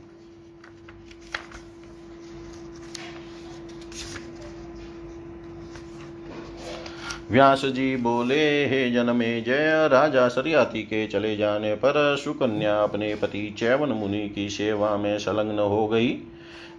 व्यास 7.31 7.65
जी 7.65 7.95
बोले, 7.95 8.65
हे 8.65 8.91
जनमे, 8.91 9.41
जय 9.41 9.89
राजा 9.91 10.27
सरियाती 10.27 10.83
के 10.83 11.07
चले 11.07 11.37
जाने 11.37 11.75
पर 11.75 12.17
सुकन्या 12.23 12.83
अपने 12.83 13.15
पति 13.15 13.55
चैवन 13.57 13.89
मुनि 13.89 14.29
की 14.29 14.49
सेवा 14.49 14.97
में 14.97 15.17
संलग्न 15.17 15.59
हो 15.59 15.87
गई। 15.87 16.09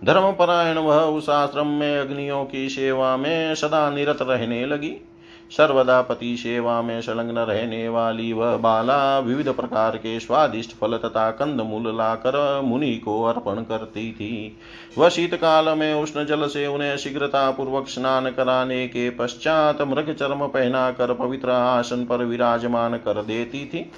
धर्मपरायण 0.04 0.78
वह 0.78 0.96
उस 0.96 1.30
आश्रम 1.30 1.66
में 1.66 1.98
अग्नियों 1.98 2.44
की 2.44 2.68
सेवा 2.68 3.16
में 3.16 3.54
सदा 3.54 3.90
निरत 3.90 4.18
रहने 4.22 4.66
लगी। 4.66 4.96
सर्वदा 5.52 6.00
पति 6.02 6.36
सेवा 6.36 6.80
में 6.82 7.00
संलग्न 7.00 7.38
रहने 7.38 7.88
वाली 7.88 8.32
वह 8.32 8.56
बाला 8.56 9.18
विविध 9.18 9.48
प्रकार 9.48 9.96
के 9.96 10.18
स्वादिष्ट 10.20 10.76
फल 10.76 10.96
तथा 10.96 11.30
कंद 11.30 11.60
मूल 11.60 11.88
लाकर 11.96 12.60
मुनि 12.64 12.94
को 12.96 13.22
अर्पण 13.22 13.62
करती 13.62 14.10
थी। 14.12 14.56
वह 14.98 15.08
शीतकाल 15.08 15.68
में 15.78 15.92
उष्ण 15.94 16.24
जल 16.26 16.46
से 16.46 16.66
उन्हें 16.66 16.96
शीघ्रता 16.96 17.50
पूर्वक 17.50 17.88
स्नान 17.88 18.30
कराने 18.30 18.86
के 18.88 19.08
पश्चात 19.10 19.82
मृग 19.82 20.12
चर्म 20.12 20.46
पहना 20.46 20.90
कर 20.90 21.12
पवित्र 21.14 21.50
आसन 21.50 22.04
पर 22.04 22.24
विराजमान 22.24 22.96
कर 22.96 23.22
देती 23.22 23.64
थी। 23.64 23.90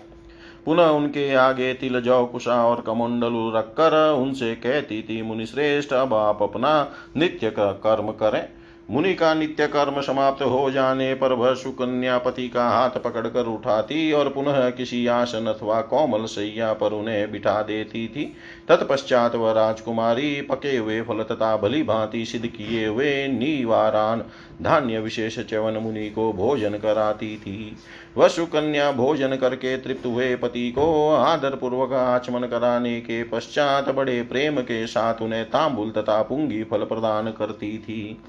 पुनः 0.65 0.89
उनके 0.89 1.35
आगे 1.35 1.73
तिल 1.75 2.01
जौ 2.01 2.25
कुशा 2.25 2.65
और 2.65 2.81
कमंडलू 2.81 3.51
रखकर 3.51 4.13
उनसे 4.13 4.55
कहती 4.57 5.03
थी 5.03 5.23
मुनि 5.23 5.47
श्रेष्ठ 5.47 5.93
अब 5.93 6.15
आप 6.15 6.43
अपना 6.43 6.71
नित्य 7.17 7.51
कर्म 7.59 8.11
करें। 8.13 8.47
मुनि 8.91 9.15
का 9.15 9.33
नित्य 9.35 9.67
कर्म 9.67 10.01
समाप्त 10.01 10.43
हो 10.43 10.71
जाने 10.71 11.15
पर 11.15 11.33
वह 11.33 11.55
सुकन्या 11.55 12.17
पति 12.19 12.49
का 12.49 12.69
हाथ 12.69 12.99
पकड़कर 13.05 13.47
उठाती 13.47 14.13
और 14.13 14.29
पुनः 14.29 14.69
किसी 14.71 15.07
आसन 15.07 15.47
अथवा 15.47 15.81
कोमल 15.83 16.25
सैया 16.25 16.73
पर 16.73 16.93
उन्हें 16.93 17.31
बिठा 17.33 17.63
देती 17.63 18.07
थी। 18.09 18.25
तत्पश्चात 18.69 19.35
वह 19.35 19.53
राजकुमारी 19.53 20.41
पके 20.41 20.77
हुए 20.77 21.01
फल 21.03 21.23
तथा 21.23 21.57
भली 21.57 21.83
भांति 21.83 22.25
सिद्ध 22.25 22.47
किए 22.47 22.87
हुए 22.87 23.27
निवारान 23.29 24.25
धान्य 24.63 25.01
विशेष 25.01 25.39
च्यवन 25.39 25.77
मुनि 25.77 26.09
को 26.11 26.33
भोजन 26.33 26.79
कराती 26.79 27.37
थी। 27.37 27.77
वह 28.17 28.29
सुकन्या 28.29 28.91
भोजन 28.93 29.37
करके 29.37 29.77
तृप्त 29.77 30.07
हुए 30.07 30.35
पति 30.37 30.71
को 30.71 31.15
आदर 31.15 31.57
पूर्वक 31.57 31.93
आचमन 31.93 32.47
कराने 32.49 33.01
के 33.01 33.23
पश्चात 33.25 33.89
बड़े 33.89 34.23
प्रेम 34.23 34.61
के 34.61 34.87
साथ 34.87 35.23
उन्हें 35.23 35.45
तांबुल 35.45 35.91
तथा 35.91 36.23
पुंगी 36.23 36.63
फल 36.65 36.85
प्रदान 36.85 37.31
करती 37.33 37.77
थी। 37.79 38.23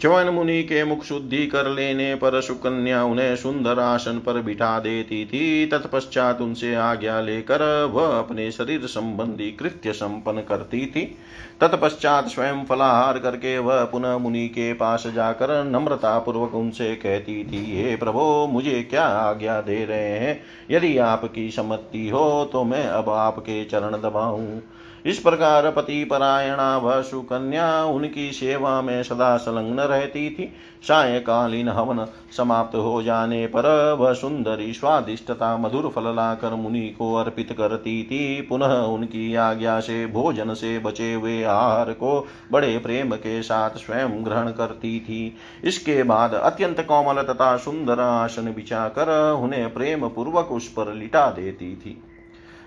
च्यवन 0.00 0.28
मुनि 0.28 0.62
के 0.62 0.84
मुख 0.84 1.04
शुद्धि 1.04 1.46
कर 1.46 1.66
लेने 1.66 2.14
पर 2.14 2.40
सुकन्या 2.40 3.04
उन्हें 3.04 3.36
सुंदर 3.36 3.78
आसन 3.78 4.18
पर 4.18 4.40
बिठा 4.42 4.78
देती 4.78 5.24
थी। 5.24 5.66
तत्पश्चात 5.66 6.40
उनसे 6.40 6.74
आज्ञा 6.74 7.20
लेकर 7.20 7.84
वह 7.84 8.18
अपने 8.18 8.50
शरीर 8.50 8.86
संबंधी 8.86 9.50
कृत्य 9.52 9.92
संपन्न 9.92 10.40
करती 10.40 10.86
थी। 10.86 11.16
तत्पश्चात 11.60 12.28
स्वयं 12.28 12.64
फलाहार 12.64 13.18
करके 13.18 13.58
वह 13.58 13.84
पुनः 13.84 14.18
मुनि 14.18 14.46
के 14.48 14.72
पास 14.72 15.06
जाकर 15.06 15.64
नम्रता 15.64 16.18
पूर्वक 16.18 16.54
उनसे 16.54 16.94
कहती 16.94 17.44
थी, 17.44 17.82
हे 17.82 17.96
प्रभो, 17.96 18.46
मुझे 18.46 18.82
क्या 18.82 19.04
आज्ञा 19.04 19.60
दे 19.60 19.84
रहे 19.84 20.18
हैं? 20.18 20.40
यदि 20.70 20.98
आपकी 20.98 21.50
सम्मति 21.50 22.08
हो 22.08 22.44
तो 22.52 22.64
मैं 22.64 22.84
अब 22.84 23.08
आपके 23.08 23.64
चरण 23.64 23.92
दबाऊं। 23.92 24.60
इस 25.04 25.18
प्रकार 25.18 25.70
पति 25.70 26.04
परायणा 26.04 26.76
वह 26.78 27.00
सुकन्या 27.00 27.84
उनकी 27.84 28.32
सेवा 28.32 28.80
में 28.82 29.02
सदा 29.02 29.36
संलग्न 29.36 29.80
रहती 29.80 30.30
थी। 30.30 30.52
सायकालीन 30.88 31.68
हवन 31.68 32.06
समाप्त 32.36 32.76
हो 32.76 33.02
जाने 33.02 33.46
पर 33.46 33.96
वह 34.00 34.12
सुंदरी, 34.12 34.72
स्वादिष्टता, 34.72 35.56
मधुर 35.56 35.88
फल 35.88 36.14
लाकर 36.16 36.54
मुनि 36.54 36.88
को 36.98 37.14
अर्पित 37.14 37.52
करती 37.52 38.02
थी। 38.02 38.40
पुनः 38.40 38.74
उनकी 38.76 39.34
आज्ञा 39.34 39.80
से, 39.80 40.06
भोजन 40.06 40.54
से 40.54 40.78
बचे 40.78 41.12
हुए 41.14 41.42
आहार 41.42 41.92
को 41.92 42.26
बड़े 42.52 42.78
प्रेम 42.78 43.12
के 43.12 43.42
साथ 43.42 43.70
स्वयं 43.70 44.24
ग्रहण 44.24 44.50
करती 44.50 45.00
थी। 45.00 45.36
इसके 45.64 46.02
बाद 46.02 46.34
अत्यंत 46.34 46.80
कोमल 46.80 47.22
तथा 47.22 47.56
सुंदर 47.56 48.00
आसन 48.00 48.52
बिछा 48.52 48.88
कर 48.88 49.32
उन्हें 49.42 49.74
प्रेम 49.74 50.08
पूर्वक 50.08 50.52
उस 50.52 50.68
पर 50.68 50.94
लिटा 50.94 51.26
देती 51.30 51.76
थी। 51.76 52.02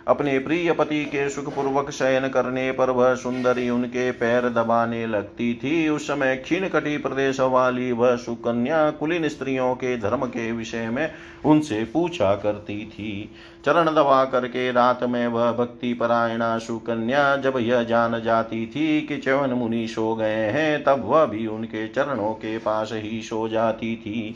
अपने 0.09 0.37
प्रिय 0.39 0.71
पति 0.71 1.03
के 1.05 1.29
सुखपूर्वक 1.29 1.89
शयन 1.89 2.27
करने 2.27 2.71
पर 2.71 2.89
वह 2.89 3.13
सुंदरी 3.15 3.69
उनके 3.69 4.11
पैर 4.11 4.49
दबाने 4.49 5.05
लगती 5.07 5.53
थी। 5.53 5.89
उस 5.89 6.07
समय 6.07 6.35
क्षीण 6.35 6.67
कटी 6.67 6.97
प्रदेश 6.97 7.39
वाली 7.39 7.91
वह 7.91 8.15
सुकन्या 8.15 8.89
कुलीन 8.91 9.27
स्त्रियों 9.27 9.75
के 9.75 9.97
धर्म 9.97 10.25
के 10.25 10.51
विषय 10.51 10.89
में 10.89 11.11
उनसे 11.45 11.83
पूछा 11.83 12.35
करती 12.35 12.85
थी। 12.85 13.29
चरण 13.65 13.85
दबा 13.85 14.23
करके 14.25 14.71
रात 14.71 15.03
में 15.03 15.27
वह 15.27 15.51
भक्ति 15.51 15.93
परायणा 15.93 16.57
सुकन्या 16.57 17.35
जब 17.37 17.57
यह 17.57 17.83
जान 17.83 18.19
जाती 18.21 18.65
थी 18.67 19.01
कि 19.01 19.17
चवन 19.17 19.49
मुनि 19.49 19.87
सो 19.87 20.15
गए 20.15 20.45
हैं, 20.45 20.83
तब 20.83 21.03
वह 21.05 21.25
भी 21.25 21.47
उनके 21.47 21.87
चरणों 21.87 22.33
के 22.33 22.57
पास 22.57 22.89
ही 22.93 23.21
सो 23.21 23.47
जाती 23.47 23.95
थी। 23.95 24.35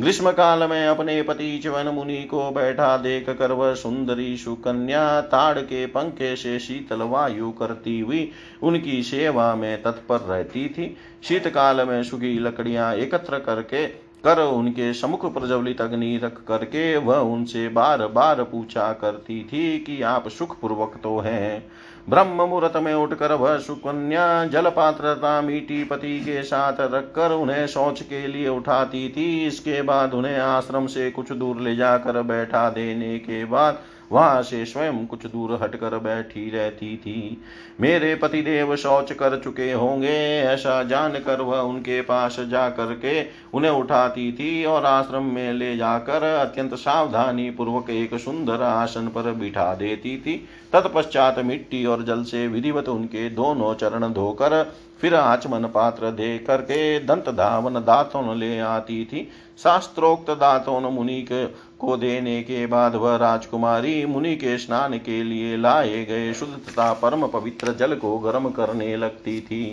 ग्रीष्म 0.00 0.30
काल 0.30 0.68
में 0.68 0.86
अपने 0.86 1.22
पति 1.22 1.58
च्यवन 1.58 1.88
मुनि 1.88 2.22
को 2.24 2.50
बैठा 2.50 2.96
देख 2.96 3.30
कर 3.30 3.52
वह 3.52 3.74
सुंदरी 3.74 4.36
सुकन्या 4.36 5.20
ताड़ 5.20 5.58
के 5.58 5.86
पंखे 5.86 6.34
से 6.36 6.58
शीतल 6.58 7.02
वायु 7.02 7.50
करती 7.50 7.98
हुई 8.00 8.30
उनकी 8.62 9.02
सेवा 9.02 9.54
में 9.54 9.82
तत्पर 9.82 10.20
रहती 10.20 10.68
थी। 10.68 10.96
शीतकाल 11.22 11.86
में 11.88 12.02
सुखी 12.02 12.38
लकड़ियाँ 12.38 12.94
एकत्र 12.94 13.38
करके 13.38 14.09
कर 14.24 14.42
उनके 14.42 14.92
समुख 14.94 15.32
प्रज्वलित 15.34 15.80
अग्नि 15.80 16.16
रख 16.24 16.40
करके 16.48 16.96
वह 16.96 17.16
उनसे 17.16 17.68
बार 17.68 18.06
बार 18.06 18.42
पूछा 18.42 18.92
करती 18.92 19.42
थी 19.44 19.78
कि 19.78 20.00
आप 20.02 20.28
सुख 20.28 20.58
पूर्वक 20.60 20.98
तो 21.02 21.18
हैं। 21.18 21.70
ब्रह्म 22.08 22.28
मुहूर्त 22.28 22.76
में 22.76 22.92
उठकर 22.94 23.32
वह 23.32 23.56
सुकन्या 23.58 24.44
जल 24.44 24.68
पात्रता 24.70 25.40
मीठी 25.40 25.82
पति 25.84 26.18
के 26.20 26.42
साथ 26.42 26.80
रखकर 26.80 27.32
उन्हें 27.32 27.66
शौच 27.66 28.02
के 28.02 28.26
लिए 28.26 28.48
उठाती 28.48 29.08
थी। 29.08 29.46
इसके 29.46 29.82
बाद 29.82 30.14
उन्हें 30.14 30.38
आश्रम 30.38 30.86
से 30.86 31.10
कुछ 31.10 31.32
दूर 31.32 31.60
ले 31.60 31.74
जाकर 31.76 32.22
बैठा 32.22 32.68
देने 32.70 33.18
के 33.18 33.44
बाद 33.44 33.78
वहाँ 34.10 34.42
से 34.42 34.64
स्वयं 34.64 35.06
कुछ 35.06 35.26
दूर 35.26 35.52
हटकर 35.62 35.98
बैठी 35.98 36.48
रहती 36.50 36.96
थी। 36.96 37.42
मेरे 37.80 38.14
पतिदेव 38.14 38.74
शौच 38.76 39.12
कर 39.12 39.38
चुके 39.38 39.70
होंगे, 39.72 40.16
ऐसा 40.40 40.82
जानकर 40.82 41.40
वह 41.40 41.60
उनके 41.60 42.00
पास 42.02 42.36
जा 42.40 42.68
करके 42.70 43.22
उन्हें 43.54 43.70
उठाती 43.72 44.30
थी 44.32 44.64
और 44.64 44.86
आश्रम 44.86 45.24
में 45.24 45.52
ले 45.52 45.76
जाकर 45.76 46.22
अत्यंत 46.24 46.74
सावधानी 46.74 47.50
पूर्वक 47.50 47.90
एक 47.90 48.14
सुंदर 48.14 48.62
आसन 48.62 49.08
पर 49.08 49.32
बिठा 49.34 49.74
देती 49.74 50.16
थी। 50.16 50.36
तत्पश्चात 50.72 51.38
मिट्टी 51.38 51.84
और 51.86 52.02
जल 52.04 52.22
से 52.24 52.46
विधिवत 52.48 52.88
उनके 52.88 53.28
दोनों 53.30 53.74
चरण 53.74 54.12
धोकर 54.12 54.62
फिर 55.00 55.14
आचमन 55.14 55.64
पात्र 55.66 56.10
दे 56.10 56.36
करके 56.38 56.98
दंत 57.00 57.28
धावन 57.28 57.74
दातोन 57.80 58.36
ले 58.38 58.58
आती 58.60 59.04
थी। 59.04 59.28
शास्त्रोक्त 59.58 60.30
दातोन 60.30 60.84
मुनि 60.84 61.20
को 61.22 61.46
देने 61.82 62.42
के 62.42 62.66
बाद 62.66 62.94
वह 62.94 63.16
राजकुमारी 63.16 64.04
मुनि 64.06 64.34
के 64.36 64.56
स्नान 64.58 64.98
के 64.98 65.22
लिए 65.22 65.56
लाए 65.56 66.04
गए 66.04 66.32
शुद्ध 66.32 66.52
तथा 66.52 66.92
परम 66.92 67.26
पवित्र 67.26 67.72
जल 67.72 67.94
को 67.94 68.18
गर्म 68.18 68.48
करने 68.50 68.96
लगती 68.96 69.40
थी। 69.40 69.64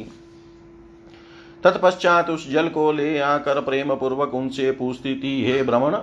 तत्पश्चात 1.64 2.30
उस 2.30 2.50
जल 2.52 2.68
को 2.68 2.92
ले 2.92 3.20
आकर 3.20 3.62
प्रेम 3.62 3.96
पूर्वक 3.96 4.34
उनसे 4.34 4.72
पूछती 4.72 5.16
थी, 5.16 5.46
हे 5.46 5.64
भ्रमण 5.64 5.98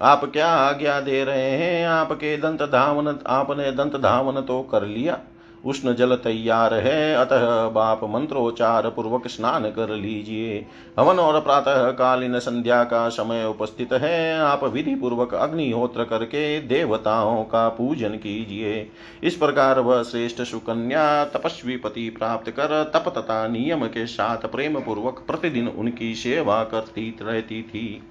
आप 0.00 0.24
क्या 0.24 0.48
आज्ञा 0.48 1.00
दे 1.00 1.24
रहे 1.24 1.50
हैं? 1.50 1.86
आपके 1.86 2.36
दंत 2.36 2.62
धावन 2.62 3.18
आपने 3.26 3.72
दंत 3.72 3.96
धावन 3.96 4.40
तो 4.40 4.62
कर 4.62 4.82
लिया। 4.82 5.18
उष्ण 5.64 5.94
जल 5.94 6.14
तैयार 6.14 6.74
है। 6.74 7.14
अतः 7.14 7.68
बाप 7.68 8.00
मंत्रोच्चार 8.04 8.90
पूर्वक 8.90 9.26
स्नान 9.26 9.70
कर 9.70 9.90
लीजिए। 9.90 10.66
हवन 10.98 11.18
और 11.18 11.40
प्रातः 11.40 11.90
कालीन 11.90 12.38
संध्या 12.38 12.84
का 12.84 13.08
समय 13.08 13.44
उपस्थित 13.44 13.92
है। 13.92 14.40
आप 14.40 14.64
विधि 14.64 14.94
पूर्वक 14.94 15.34
अग्निहोत्र 15.34 16.04
करके 16.04 16.60
देवताओं 16.60 17.44
का 17.44 17.68
पूजन 17.68 18.10
कीजिए। 18.10 18.90
इस 19.22 19.34
प्रकार 19.34 19.80
वह 19.80 20.02
श्रेष्ठ 20.02 20.42
सुकन्या 20.42 21.24
तपस्वी 21.24 21.76
पति 21.76 22.10
प्राप्त 22.10 22.50
कर 22.50 22.90
तप 22.94 23.08
तथा 23.18 23.48
नियम 23.48 23.86
के 23.86 24.06
साथ 24.06 24.36
प्रेम 24.36 24.80
पूर्वक 24.80 25.24
प्रतिदिन 25.26 25.68
उनकी 25.68 26.14
सेवा 26.14 26.64
करती 26.64 27.16
रहती 27.22 27.62
थी। 27.62 28.02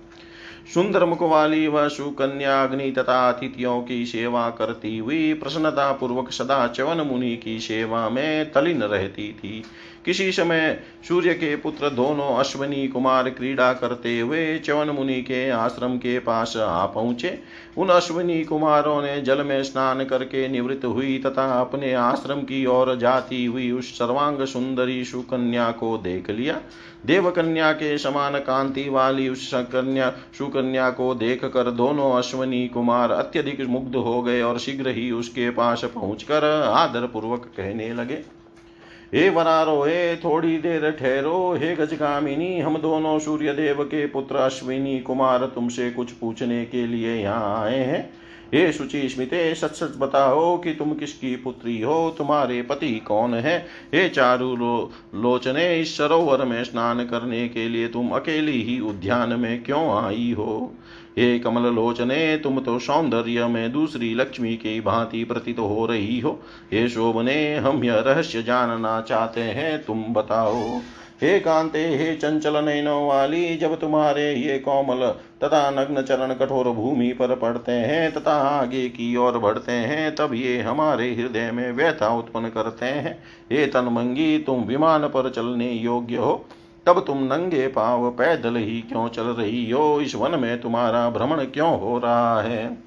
सुंदर 0.74 1.06
मुख 1.06 1.22
वाली 1.22 1.68
वह 1.68 1.88
सुकन्या 1.88 2.64
अग्नि 2.64 2.92
तथा 2.92 3.30
अतिथियों 3.30 3.82
की 3.82 4.06
सेवा 4.06 4.50
करती 4.50 4.98
हुई 4.98 5.34
प्रसन्नता 5.34 5.92
पूर्वक 5.92 6.32
सदा 6.32 6.68
चवन 6.68 7.02
मुनि 7.02 7.36
की 7.38 7.60
सेवा 7.60 8.10
में 8.10 8.52
तलिन 8.52 8.84
रहती 8.84 9.34
थी। 9.34 9.64
किसी 10.08 10.32
समय 10.32 10.80
सूर्य 11.08 11.34
के 11.34 11.56
पुत्र 11.56 11.90
दोनों 11.90 12.28
अश्वनी 12.36 12.88
कुमार 12.88 13.30
क्रीड़ा 13.30 13.72
करते 13.74 14.20
हुए 14.20 14.58
चवन 14.60 14.90
मुनि 14.90 15.22
के 15.22 15.50
आश्रम 15.50 15.98
के 15.98 16.18
पास 16.20 16.56
आ 16.58 16.86
पहुँचे। 16.86 17.38
उन 17.78 17.90
अश्विनी 17.90 18.44
कुमारों 18.44 19.02
ने 19.02 19.20
जल 19.22 19.44
में 19.44 19.64
स्नान 19.64 20.04
करके 20.06 20.48
निवृत्त 20.48 20.86
हुई 20.86 21.18
तथा 21.26 21.46
अपने 21.62 21.94
आश्रम 21.94 22.42
की 22.42 22.66
ओर 22.66 22.96
जाती 22.96 23.44
हुई 23.46 23.70
उस 23.72 23.92
सर्वांग 23.98 24.46
सुंदरी 24.46 25.04
सुकन्या 25.06 25.70
को 25.72 25.98
देख 25.98 26.30
लिया। 26.30 26.60
देवकन्या 27.06 27.72
के 27.74 27.98
समान 27.98 28.40
कांति 28.40 28.88
वाली 28.90 29.28
उस 29.30 29.52
कन्या 29.54 30.10
सुकन्या 30.38 30.90
को 30.92 31.14
देख 31.16 31.46
कर 31.46 31.72
दोनों 31.74 32.12
अश्वनी 32.14 32.68
कुमार 32.68 33.12
अत्यधिक 33.12 33.62
मुग्ध 33.68 33.96
हो 33.96 34.22
गए 34.22 34.42
और 34.42 34.60
शीघ्र 34.60 34.90
ही 34.90 35.12
उसके 35.12 35.50
पास 35.50 35.86
पहुंचकर 35.86 36.52
आदर 36.64 37.08
पूर्वक 37.08 37.52
कहने 37.58 37.94
लगे। 37.94 38.37
हे 39.14 39.30
वरारोहे 39.30 40.16
थोड़ी 40.16 40.58
देर 40.58 40.90
ठहरो। 40.92 41.54
हे 41.54 41.76
गजगामिनी, 41.76 42.60
हम 42.60 42.78
दोनों 42.78 43.20
सूर्य 43.20 43.54
देव 43.54 43.84
के 43.84 44.06
पुत्र 44.08 44.36
अश्विनी 44.36 45.00
कुमार 45.00 45.46
तुमसे 45.46 45.90
कुछ 45.92 46.12
पूछने 46.12 46.66
के 46.66 46.86
लिए 46.88 47.16
यहाँ 47.16 47.64
आए 47.64 47.78
हैं। 47.78 48.10
हे 48.54 48.72
शुचि 48.74 49.10
स्मिते 49.10 49.56
सच 49.56 49.72
सच 49.72 49.98
बताओ 49.98 50.58
कि 50.58 50.74
तुम 50.74 50.94
किसकी 50.94 51.36
पुत्री 51.36 51.82
हो? 51.82 52.16
तुम्हारे 52.18 52.62
पति 52.62 52.92
कौन 52.92 53.34
है? 53.34 53.68
हे 53.94 54.10
चारु 54.10 54.56
लो, 54.56 54.92
लोचने 55.16 55.82
इस 55.82 55.98
सरोवर 55.98 56.46
में 56.46 56.64
स्नान 56.64 57.06
करने 57.06 57.50
के 57.50 57.70
लिए 57.70 57.88
तुम 57.88 58.10
अकेली 58.10 58.62
ही 58.64 58.80
उद्यान 58.80 59.40
में 59.40 59.64
क्यों 59.64 60.04
आई 60.04 60.36
हो? 60.38 60.74
हे 61.18 61.40
कमल 61.40 61.74
लोचने 61.74 62.38
तुम 62.38 62.60
तो 62.60 62.80
सौंदर्य 62.80 63.48
में 63.48 63.72
दूसरी 63.72 64.14
लक्ष्मी 64.14 64.56
की 64.56 64.82
भांति 64.82 65.24
प्रतीत 65.24 65.60
हो 65.60 65.86
रही 65.86 66.20
हो। 66.20 66.40
हे 66.74 66.90
शोभने 66.90 67.56
हम 67.56 67.84
यह 67.84 67.96
रहस्य 67.96 68.44
जानना 68.44 69.02
चाहते 69.02 69.42
हैं 69.42 69.86
तुम 69.86 70.04
बताओ। 70.04 70.82
हे 71.22 71.40
कांते, 71.40 71.98
हे 71.98 72.16
चंचल 72.16 72.66
नैनों 72.66 73.08
वाली, 73.08 73.58
जब 73.58 73.80
तुम्हारे 73.80 74.34
ये 74.34 74.60
कोमल 74.60 75.08
तथा 75.44 75.70
नग्न 75.70 76.02
चरण 76.02 76.34
कठोर 76.34 76.70
भूमि 76.70 77.14
पर 77.14 77.36
पड़ते 77.36 77.72
हैं, 77.72 78.12
तथा 78.12 78.34
आगे 78.34 78.90
की 78.90 79.16
ओर 79.16 79.38
बढ़ते 79.38 79.72
हैं, 79.72 80.16
तब 80.16 80.34
ये 80.34 80.62
हमारे 80.62 81.16
हृदय 81.16 81.52
में 81.52 81.72
व्यथा 81.72 82.08
उत्पन्न 82.08 82.50
करते 82.50 82.86
हैं। 82.86 83.24
हे 83.52 83.68
तनमंगी, 83.68 84.40
तुम 84.40 84.64
विमान 84.64 85.08
पर 85.08 85.30
चलने 85.30 85.72
योग्य 85.72 86.16
हो, 86.16 86.46
तब 86.86 87.04
तुम 87.08 87.18
नंगे 87.18 87.68
पाव 87.68 88.10
पैदल 88.12 88.56
ही 88.56 88.82
क्यों 88.82 89.08
चल 89.08 89.24
रही 89.24 89.72
हो? 89.72 90.02
इस 90.02 90.16
वन 90.16 90.40
में 90.40 90.62
तुम्हारा 90.62 91.10
भ्रमण 91.10 91.46
क्यों 91.46 91.80
हो 91.80 91.98
रहा 91.98 92.42
है? 92.42 92.78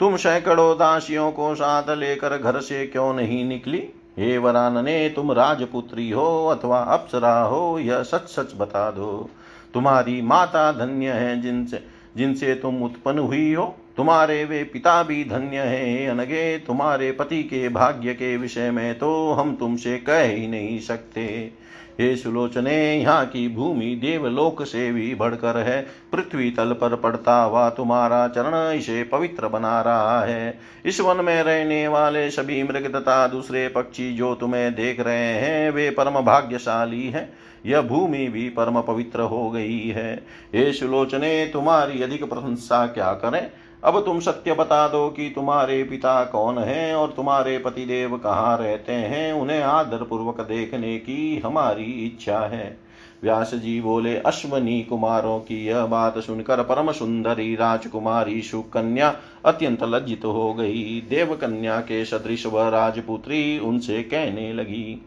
तुम 0.00 0.16
सैकड़ों 0.16 0.78
दासियों 0.78 1.32
को 1.32 1.54
साथ 1.54 1.90
लेकर 1.90 2.38
घर 2.38 2.60
से 2.60 2.86
क्यों 2.86 3.14
नहीं 3.14 3.44
निकली? 3.44 3.88
हे 4.18 4.38
वरानने, 4.38 5.08
तुम 5.08 5.32
राजपुत्री 5.32 6.10
हो 6.10 6.46
अथवा 6.46 6.78
अप्सरा 6.80 7.40
हो, 7.40 7.78
यह 7.78 8.02
सच 8.02 8.28
सच 8.28 8.54
बता 8.56 8.90
दो। 8.90 9.30
तुम्हारी 9.74 10.22
माता 10.22 10.72
धन्य 10.72 11.10
है 11.10 11.40
जिनसे 11.40 11.82
जिनसे 12.16 12.54
तुम 12.54 12.82
उत्पन्न 12.82 13.18
हुई 13.18 13.54
हो। 13.54 13.64
तुम्हारे 13.96 14.44
वे 14.44 14.62
पिता 14.64 15.02
भी 15.02 15.24
धन्य 15.24 15.58
है 15.58 16.06
अनगे। 16.06 16.58
तुम्हारे 16.58 17.12
पति 17.12 17.42
के 17.42 17.68
भाग्य 17.68 18.14
के 18.14 18.36
विषय 18.36 18.70
में 18.70 18.98
तो 18.98 19.32
हम 19.32 19.54
तुमसे 19.56 19.98
कह 19.98 20.22
ही 20.22 20.46
नहीं 20.48 20.78
सकते। 20.80 21.52
हे 22.00 22.16
सुलोचने, 22.16 22.96
यहाँ 22.96 23.26
की 23.26 23.48
भूमि 23.48 23.86
देवलोक 23.86 24.62
से 24.62 24.92
भी 24.92 25.14
बढ़कर 25.14 25.56
है। 25.56 25.86
पृथ्वी 26.12 26.50
तल 26.50 26.72
पर 26.72 26.96
पड़ता 26.96 27.42
हुआ 27.42 27.70
तुम्हारा 27.70 28.28
चरण 28.28 28.78
इसे 28.78 29.02
पवित्र 29.02 29.48
बना 29.48 29.80
रहा 29.80 30.20
है। 30.24 30.58
इस 30.84 31.00
वन 31.00 31.24
में 31.24 31.42
रहने 31.42 31.88
वाले 31.88 32.30
सभी 32.30 32.62
मृग 32.62 32.96
तथा 32.96 33.26
दूसरे 33.26 33.68
पक्षी 33.68 34.12
जो 34.14 34.34
तुम्हें 34.34 34.74
देख 34.74 35.00
रहे 35.00 35.34
हैं, 35.34 35.70
वे 35.70 35.90
परम 35.90 36.20
भाग्यशाली 36.20 37.06
हैं। 37.06 37.32
यह 37.66 37.80
भूमि 37.80 38.28
भी 38.28 38.48
परम 38.48 38.80
पवित्र 38.80 39.20
हो 39.20 39.50
गई 39.50 39.88
है। 39.88 40.14
हे 40.54 40.72
सुलोचने, 40.72 41.50
तुम्हारी 41.52 42.02
अधिक 42.02 42.24
प्रशंसा 42.24 42.86
क्या 42.86 43.12
करें? 43.12 43.50
अब 43.84 44.00
तुम 44.04 44.20
सत्य 44.20 44.54
बता 44.54 44.86
दो 44.88 45.08
कि 45.08 45.28
तुम्हारे 45.34 45.82
पिता 45.84 46.24
कौन 46.24 46.58
है 46.58 46.94
और 46.94 47.12
तुम्हारे 47.16 47.58
पतिदेव 47.58 48.16
कहाँ 48.16 48.56
रहते 48.58 48.92
हैं, 48.92 49.32
उन्हें 49.32 49.62
आदर 49.62 50.02
पूर्वक 50.04 50.40
देखने 50.40 50.96
की 50.98 51.38
हमारी 51.38 51.84
इच्छा 52.06 52.38
है। 52.40 52.76
व्यास 53.22 53.54
जी 53.54 53.80
बोले, 53.80 54.16
अश्वनी 54.16 54.82
कुमारों 54.82 55.38
की 55.40 55.64
यह 55.66 55.86
बात 55.86 56.18
सुनकर 56.18 56.62
परम 56.62 56.90
सुंदरी 56.92 57.54
राजकुमारी 57.54 58.42
सुकन्या 58.42 59.14
अत्यंत 59.44 59.82
लज्जित 59.82 60.24
हो 60.24 60.52
गई। 60.54 61.00
देव 61.10 61.34
कन्या 61.34 61.80
के 61.80 62.04
सदृश 62.04 62.46
व 62.46 62.68
राजपुत्री 62.68 63.58
उनसे 63.58 64.02
कहने 64.02 64.52
लगी, 64.52 65.02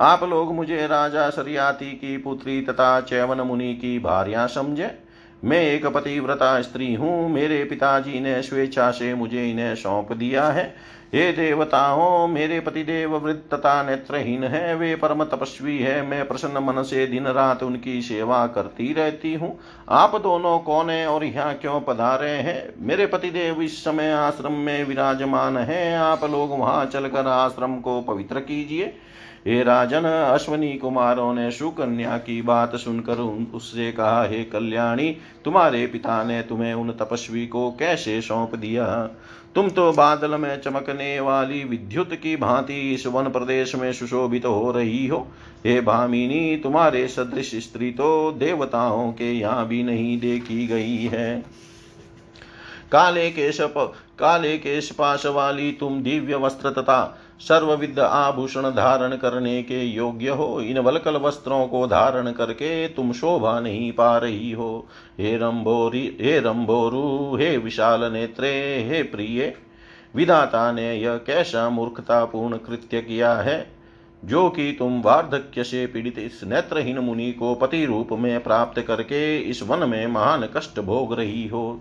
आप 0.00 0.22
लोग 0.24 0.54
मुझे 0.54 0.86
राजा 0.86 1.28
सरियाती 1.30 1.90
की 1.92 2.16
पुत्री 2.16 2.60
तथा 2.62 3.00
चैवन 3.00 3.40
मुनि 3.40 3.74
की 3.74 3.98
भार्या 3.98 4.46
समझे? 4.46 4.90
मैं 5.44 5.62
एक 5.62 5.86
पतिव्रता 5.86 6.60
स्त्री 6.62 6.94
हूँ। 6.94 7.28
मेरे 7.30 7.64
पिताजी 7.64 8.20
ने 8.20 8.42
स्वेच्छा 8.42 8.90
से 8.90 9.14
मुझे 9.14 9.50
इन्हें 9.50 9.74
सौंप 9.74 10.12
दिया 10.12 10.46
है। 10.46 10.74
हे 11.14 11.32
देवताओं, 11.32 12.28
मेरे 12.28 12.60
पतिदेव 12.60 13.32
तथा 13.54 13.82
नेत्रहीन 13.82 14.44
है। 14.44 14.74
वे 14.74 14.94
परम 14.96 15.24
तपस्वी 15.24 15.78
है। 15.78 16.02
मैं 16.06 16.28
प्रसन्न 16.28 16.58
मन 16.58 16.82
से 16.82 17.06
दिन 17.06 17.26
रात 17.26 17.62
उनकी 17.62 18.02
सेवा 18.02 18.46
करती 18.46 18.92
रहती 18.92 19.34
हूँ। 19.34 19.58
आप 19.88 20.16
दोनों 20.16 20.58
कौन 20.58 20.90
है 20.90 21.06
और 21.06 21.24
यहाँ 21.24 21.54
क्यों 21.54 21.80
पधारे 21.80 22.30
हैं? 22.30 22.72
मेरे 22.78 23.06
पतिदेव 23.06 23.62
इस 23.62 23.84
समय 23.84 24.10
आश्रम 24.10 24.52
में 24.52 24.84
विराजमान 24.84 25.56
है। 25.56 25.96
आप 25.96 26.24
लोग 26.24 26.58
वहाँ 26.58 26.86
चलकर 26.86 27.26
आश्रम 27.26 27.80
को 27.80 28.00
पवित्र 28.00 28.40
कीजिए। 28.40 28.94
हे 29.46 29.62
राजन, 29.62 30.04
अश्वनी 30.34 30.72
कुमारों 30.74 31.34
ने 31.34 31.50
सुकन्या 31.50 32.16
की 32.18 32.42
बात 32.42 32.76
सुनकर 32.76 33.18
उससे 33.54 33.92
कहा, 33.92 34.24
हे 34.24 34.44
कल्याणी, 34.44 35.16
तुम्हारे 35.44 35.86
पिता 35.86 36.24
ने 36.24 36.42
तुम्हें 36.42 36.74
उन 36.74 36.90
तपस्वी 36.90 37.46
को 37.46 37.70
कैसे 37.70 38.20
सौंप 38.20 38.54
दिया? 38.54 38.86
तुम 39.54 39.68
तो 39.68 39.92
बादल 39.92 40.30
में 40.30 40.60
चमकने 40.60 41.20
वाली 41.20 41.64
विद्युत 41.64 42.14
की 42.14 42.36
भांति 42.36 42.94
इस 42.94 43.06
वन 43.06 43.24
प्रदेश 43.24 43.74
में 43.74 43.92
सुशोभित 43.92 44.42
तो 44.42 44.54
हो 44.54 44.72
रही 44.72 45.06
हो। 45.06 45.26
हे 45.66 45.80
भामिनी, 45.80 46.56
तुम्हारे 46.56 47.08
सदृश 47.08 47.54
स्त्री 47.54 47.90
तो 47.90 48.32
देवताओं 48.32 49.12
के 49.12 49.32
यहाँ 49.32 49.66
भी 49.68 49.82
नहीं 49.82 50.20
देखी 50.20 50.66
गई 50.66 50.96
है। 50.96 51.44
काले 52.92 53.30
केश 53.30 53.58
काले 54.18 54.58
केश 54.58 54.90
पाश 54.90 55.26
वाली 55.26 55.72
तुम 55.72 56.02
दिव्य 56.02 56.36
वस्त्र 56.36 56.70
तथा 56.70 57.20
सर्वविद 57.40 58.00
आभूषण 58.00 58.62
धारण 58.62 59.16
करने 59.16 59.62
के 59.62 59.84
योग्य 59.84 60.28
हो। 60.28 60.60
इन 60.60 60.78
वलकल 60.78 61.16
वस्त्रों 61.16 61.66
को 61.66 61.86
धारण 61.86 62.32
करके 62.32 62.88
तुम 62.88 63.12
शोभा 63.12 63.60
नहीं 63.60 63.92
पा 63.92 64.18
रही 64.18 64.52
हो। 64.52 64.86
हे 65.18 65.36
रंभोरी, 65.36 66.18
हे 66.20 66.38
रंभोरु, 66.38 67.36
हे 67.36 67.56
विशाल 67.56 68.12
नेत्रे, 68.12 68.84
हे 68.88 69.02
प्रिय, 69.02 69.54
विधाता 70.14 70.72
ने 70.72 70.94
यह 70.94 71.16
कैसा 71.16 71.70
मूर्खतापूर्ण 71.70 72.56
कृत्य 72.56 73.00
किया 73.00 73.34
है? 73.34 73.78
जो 74.24 74.50
कि 74.50 74.76
तुम 74.78 75.02
वार्धक्य 75.02 75.64
से 75.64 75.86
पीड़ित 75.86 76.18
इस 76.18 76.44
नेत्रहीन 76.44 76.98
मुनि 76.98 77.32
को 77.32 77.54
पति 77.54 77.84
रूप 77.84 78.08
में 78.12 78.42
प्राप्त 78.42 78.80
करके 78.80 79.38
इस 79.38 79.62
वन 79.62 79.88
में 79.88 80.06
महान 80.06 80.48
कष्ट 80.56 80.80
भोग 80.80 81.14
रही 81.14 81.48
हो। 81.48 81.80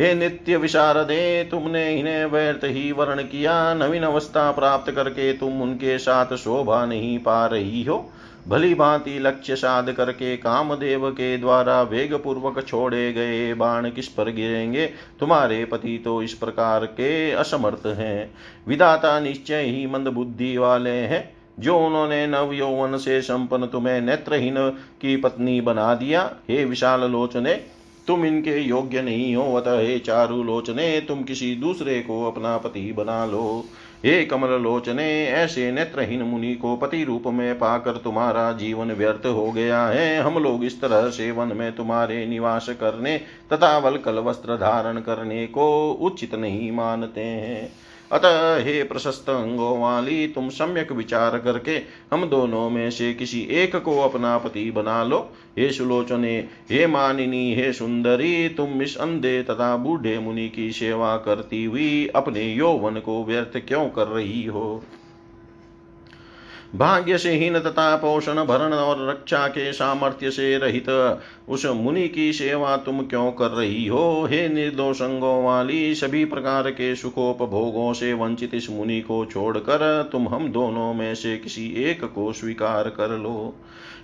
हे 0.00 0.14
नित्य 0.14 0.56
विशारदे, 0.56 1.48
तुमने 1.50 1.98
इन्हें 1.98 2.24
व्यर्थ 2.26 2.60
ही 2.64 2.92
वर्ण 2.92 3.22
किया। 3.22 3.74
नवीन 3.74 4.02
अवस्था 4.02 4.50
प्राप्त 4.50 4.92
करके 4.92 5.32
तुम 5.32 5.62
उनके 5.62 5.98
साथ 5.98 6.36
शोभा 6.36 6.86
नहीं 6.86 7.18
पा 7.18 7.46
रही 7.46 7.82
हो। 7.84 8.10
भली 8.48 8.74
भांति 8.74 9.18
लक्ष्य 9.18 9.56
साध 9.56 9.92
करके 9.92 10.36
कामदेव 10.36 11.10
के 11.10 11.38
द्वारा 11.38 11.82
वेग 11.82 12.14
पूर्वक 12.14 12.66
छोड़े 12.68 13.12
गए 13.12 13.54
बाण 13.54 13.90
किस 13.90 14.08
पर 14.08 14.30
गिरेंगे? 14.30 14.86
तुम्हारे 15.20 15.64
पति 15.64 16.02
तो 16.04 16.22
इस 16.22 16.34
प्रकार 16.34 16.86
के 16.86 17.32
असमर्थ 17.32 17.86
हैं। 17.86 18.34
विदाता 18.68 19.20
निश्चय 19.20 19.62
ही 19.62 19.86
मंद 19.86 20.08
बुद्धि 20.08 20.56
वाले 20.58 20.90
हैं। 20.90 21.36
जो 21.60 21.78
उन्होंने 21.78 22.26
नव 22.26 22.52
यौवन 22.52 22.96
से 22.96 23.22
संपन्न 23.22 23.66
तुम्हें 23.66 24.00
नेत्रहीन 24.00 24.70
की 25.00 25.16
पत्नी 25.16 25.60
बना 25.60 25.94
दिया। 25.94 26.30
हे 26.48 26.64
विशाल 26.64 27.00
लोचने 27.00 27.79
तुम 28.06 28.24
इनके 28.24 28.60
योग्य 28.60 29.02
नहीं 29.02 29.36
हो, 29.36 29.54
अतः 29.54 29.78
हे 29.78 29.98
चारु 29.98 30.42
लोचने, 30.42 31.00
तुम 31.00 31.22
किसी 31.22 31.54
दूसरे 31.56 32.00
को 32.00 32.26
अपना 32.26 32.56
पति 32.58 32.92
बना 32.92 33.26
लो। 33.26 33.64
हे 34.04 34.24
कमल 34.24 34.48
लोचने, 34.48 35.26
ऐसे 35.26 35.72
नेत्रहीन 35.72 36.22
मुनि 36.22 36.54
को 36.54 36.76
पति 36.76 37.04
रूप 37.04 37.22
में 37.26 37.58
पाकर 37.58 37.92
तुम्हारा 37.92 38.52
जीवन 38.52 38.92
व्यर्थ 38.92 39.26
हो 39.26 39.52
गया 39.52 39.86
है। 39.86 40.20
हम 40.20 40.42
लोग 40.42 40.64
इस 40.64 40.80
तरह 40.80 41.10
से 41.10 41.30
वन 41.30 41.52
में 41.56 41.72
तुम्हारे 41.72 42.26
निवास 42.26 42.68
करने 42.68 43.18
तथा 43.52 43.78
वलकल 43.78 44.14
वस्त्र 44.14 44.56
धारण 44.56 45.00
करने 45.00 45.46
को 45.46 45.92
उचित 45.92 46.34
नहीं 46.34 46.72
मानते 46.72 47.20
हैं। 47.20 47.72
अतः 48.12 48.64
हे 48.64 48.82
प्रशस्त 48.82 49.30
अंगों 49.30 49.80
वाली, 49.80 50.28
तुम 50.28 50.48
सम्यक 50.48 50.92
विचार 50.92 51.38
करके 51.38 51.82
हम 52.12 52.24
दोनों 52.24 52.70
में 52.70 52.90
से 52.90 53.14
किसी 53.14 53.40
एक 53.40 53.76
को 53.76 54.00
अपना 54.00 54.38
पति 54.38 54.70
बना 54.70 55.04
लो। 55.04 55.32
हे 55.58 55.70
सुलोचने, 55.72 56.38
हे 56.70 56.86
मानिनी, 56.86 57.54
हे 57.54 57.72
सुंदरी, 57.72 58.48
तुम 58.48 58.82
इस 58.82 58.96
अंधे 58.96 59.42
तथा 59.42 59.76
बूढ़े 59.76 60.18
मुनि 60.18 60.48
की 60.48 60.72
सेवा 60.72 61.16
करती 61.16 61.64
हुई 61.64 62.06
अपने 62.06 62.52
यौवन 62.54 62.94
को 62.94 63.24
व्यर्थ 63.24 63.56
क्यों 63.68 63.88
कर 63.88 64.06
रही 64.06 64.44
हो? 64.44 64.82
भाग्य 66.76 67.18
से 67.18 67.30
हीन 67.30 67.58
तथा 67.58 67.96
पोषण 67.96 68.44
भरण 68.44 68.72
और 68.72 69.10
रक्षा 69.10 69.48
के 69.48 69.72
सामर्थ्य 69.72 70.30
से 70.30 70.58
रहित 70.58 71.18
उस 71.48 71.66
मुनि 71.66 72.08
की 72.08 72.32
सेवा 72.32 72.76
तुम 72.76 73.00
क्यों 73.02 73.32
कर 73.32 73.48
रही 73.48 73.86
हो? 73.86 74.26
हे 74.30 74.48
निर्दोषंगों 74.48 75.44
वाली, 75.44 75.94
सभी 75.94 76.24
प्रकार 76.24 76.70
के 76.70 76.96
सुखोपभोगों 76.96 77.92
से 77.92 78.12
वंचित 78.12 78.54
इस 78.54 78.70
मुनि 78.70 79.00
को 79.00 79.24
छोड़कर 79.24 80.08
तुम 80.12 80.28
हम 80.28 80.52
दोनों 80.52 80.94
में 80.94 81.14
से 81.14 81.36
किसी 81.36 81.84
एक 81.84 82.04
को 82.04 82.32
स्वीकार 82.32 82.88
कर 82.88 83.18
लो। 83.18 83.54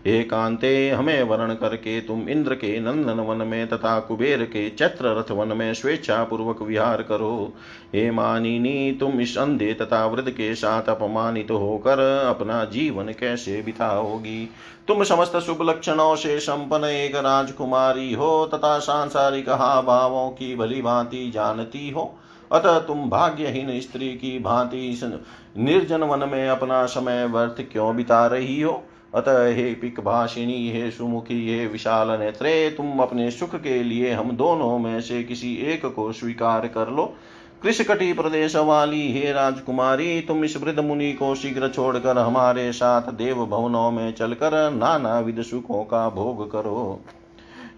एकांते 0.07 0.91
हमें 0.91 1.23
वर्ण 1.23 1.55
करके 1.55 2.01
तुम 2.01 2.29
इंद्र 2.29 2.55
के 2.55 2.81
नंदन 2.81 3.21
वन 3.21 3.47
में 3.47 3.69
तथा 3.69 4.01
कुबेर 4.01 4.45
के 4.45 4.71
चत्र 4.71 5.19
रथ 5.19 5.31
वन 5.31 5.57
में 5.57 5.75
स्वेच्छा 5.75 6.25
पूर्वक 6.25 6.63
विहार 6.63 7.03
करो। 7.03 7.53
हे 7.95 8.11
मानिनी, 8.11 8.93
तुम 8.93 9.21
इस 9.21 9.39
अंधे 9.39 9.75
तथा 9.75 10.07
वृद्ध 10.07 10.31
के 10.31 10.55
साथ 10.55 10.83
अपमानित 10.83 11.51
होकर 11.51 12.27
अपना 12.29 12.65
जीवन 12.65 13.05
कैसे 13.05 13.63
बिताओगी? 13.63 14.51
तुम 14.89 15.05
समस्त 15.05 15.37
शुभ 15.37 15.63
लक्षणों 15.63 16.17
से 16.17 16.39
संपन्न 16.39 16.85
एक 16.85 17.17
राजकुमारी 17.17 18.13
हो, 18.15 18.47
तथा 18.55 18.79
सांसारिक 18.79 19.49
भावों 19.87 20.31
की 20.31 20.57
भली 20.57 20.83
भांति 20.83 21.31
जानती 21.31 21.91
हो। 21.91 22.19
अतः 22.53 22.79
तुम 22.79 23.11
भाग्यहीन 23.11 23.81
स्त्री 23.81 24.09
की 24.09 24.39
भांति 24.39 25.01
निर्जन 25.59 26.03
वन 26.03 26.29
में 26.29 26.49
अपना 26.49 26.87
समय 26.87 27.27
व्यर्थ 27.27 27.73
क्यों 27.73 27.97
बिता 27.97 28.27
रही 28.27 28.61
हो? 28.61 28.85
अतः 29.15 29.55
हे 29.55 29.75
पिक 29.75 30.01
भाषिणी 30.01 30.71
हे 30.71 30.91
सुमुखी, 30.91 31.59
हे 31.59 31.67
विशाल 31.67 32.11
नेत्रे, 32.11 32.71
तुम 32.71 32.99
अपने 32.99 33.31
सुख 33.31 33.57
के 33.57 33.83
लिए 33.83 34.13
हम 34.13 34.31
दोनों 34.31 34.79
में 34.79 35.01
से 35.01 35.23
किसी 35.23 35.55
एक 35.55 35.87
को 35.87 36.13
स्वीकार 36.13 36.67
कर 36.69 36.89
लो। 36.89 37.15
कृषकटी 37.63 38.13
प्रदेश 38.13 38.57
वाली 38.57 39.13
हे 39.13 39.33
राजकुमारी, 39.33 40.21
तुम 40.21 40.45
इस 40.45 40.57
वृद्ध 40.57 40.81
मुनि 40.81 41.13
को 41.13 41.35
शीघ्र 41.35 41.69
छोड़कर 41.69 42.19
हमारे 42.19 42.73
साथ 42.73 43.03
देव 43.03 43.47
भवनों 43.47 43.91
में 43.91 44.13
चलकर 44.13 44.71
नाना 44.71 45.21
विध 45.21 45.43
सुखों 45.43 45.85
का 45.85 46.11
भोग 46.11 46.53
करो। 46.53 47.01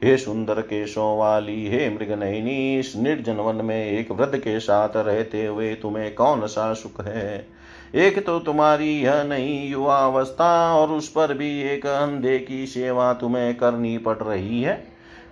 हे 0.05 0.17
सुंदर 0.17 0.61
केशों 0.61 1.19
वाली 1.19 1.67
हे 1.67 1.91
मृग 1.91 2.13
नयनी 2.13 2.79
इस 2.79 2.97
निर्जन 2.97 3.37
वन 3.37 3.65
में 3.65 3.91
एक 3.91 4.11
वृद्ध 4.11 4.37
के 4.37 4.61
साथ 4.61 4.89
रहते 4.97 5.47
हुए 5.47 5.75
तुम्हें 5.75 6.15
कौन 6.15 6.47
सा 6.47 6.75
सुख 6.75 7.01
है? 7.01 7.58
एक 7.95 8.27
तो 8.27 8.39
तुम्हारी 8.39 9.01
यह 9.01 9.23
नई 9.23 9.69
युवावस्था 9.69 10.75
और 10.75 10.89
उस 10.89 11.09
पर 11.09 11.35
भी 11.35 11.63
एक 11.63 11.87
अंधे 11.87 12.39
की 12.39 12.67
सेवा 12.67 13.13
तुम्हें 13.13 13.57
करनी 13.57 13.99
पड़ 13.99 14.17
रही 14.17 14.63
है। 14.63 14.87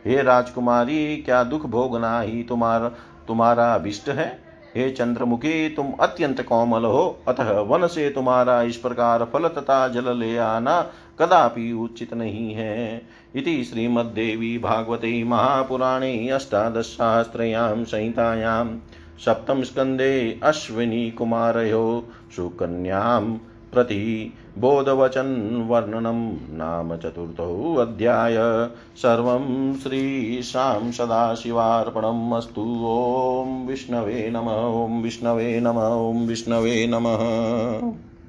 हे 0.06 0.22
राजकुमारी, 0.22 1.16
क्या 1.16 1.44
दुख 1.44 1.66
भोगना 1.66 2.20
ही 2.20 2.42
तुम्हारा 2.42 2.88
तुम्हारा 3.28 3.74
अभिष्ट 3.74 4.08
है? 4.08 4.38
हे 4.76 4.90
चंद्रमुखी, 4.90 5.68
तुम 5.68 5.92
अत्यंत 6.00 6.42
कोमल 6.42 6.84
हो। 6.84 7.20
अतः 7.28 7.60
वन 7.60 7.86
से 7.86 8.10
तुम्हारा 8.10 8.62
इस 8.62 8.76
प्रकार 8.76 9.24
फल 9.24 9.48
तथा 9.48 9.88
जल 9.88 10.16
ले 10.16 10.38
आना 10.38 10.90
कदापि 11.20 11.72
उचित 11.72 12.14
नहीं 12.14 12.54
है। 12.54 13.02
इति 13.36 13.64
श्रीमद्देवी 13.64 14.58
भागवते 14.58 15.24
महापुराणे 15.24 16.28
अष्टादशशास्त्रयां 16.28 17.84
संहितायां। 17.84 18.66
सप्तम 19.24 19.62
स्कंदे 19.62 20.40
अश्विनी 20.42 21.10
कुमारयो 21.10 22.04
सुकन्यां 22.36 23.38
प्रति 23.72 24.32
बोधवचन 24.58 25.30
वर्णनं 25.68 26.20
नाम 26.56 26.96
चतुर्थोऽध्याय 26.96 28.36
सर्वं 28.96 29.74
श्रीशां 29.74 30.92
सदाशिवार्पणम् 30.92 32.32
अस्तु। 32.32 32.64
विष्णवे 33.68 34.30
नम 34.30 34.48
ओं 34.48 35.02
विष्णवे 35.02 35.60
नम 35.60 35.78
ओं 35.78 36.26
विष्णवे 36.26 36.86
नमः। 36.86 38.15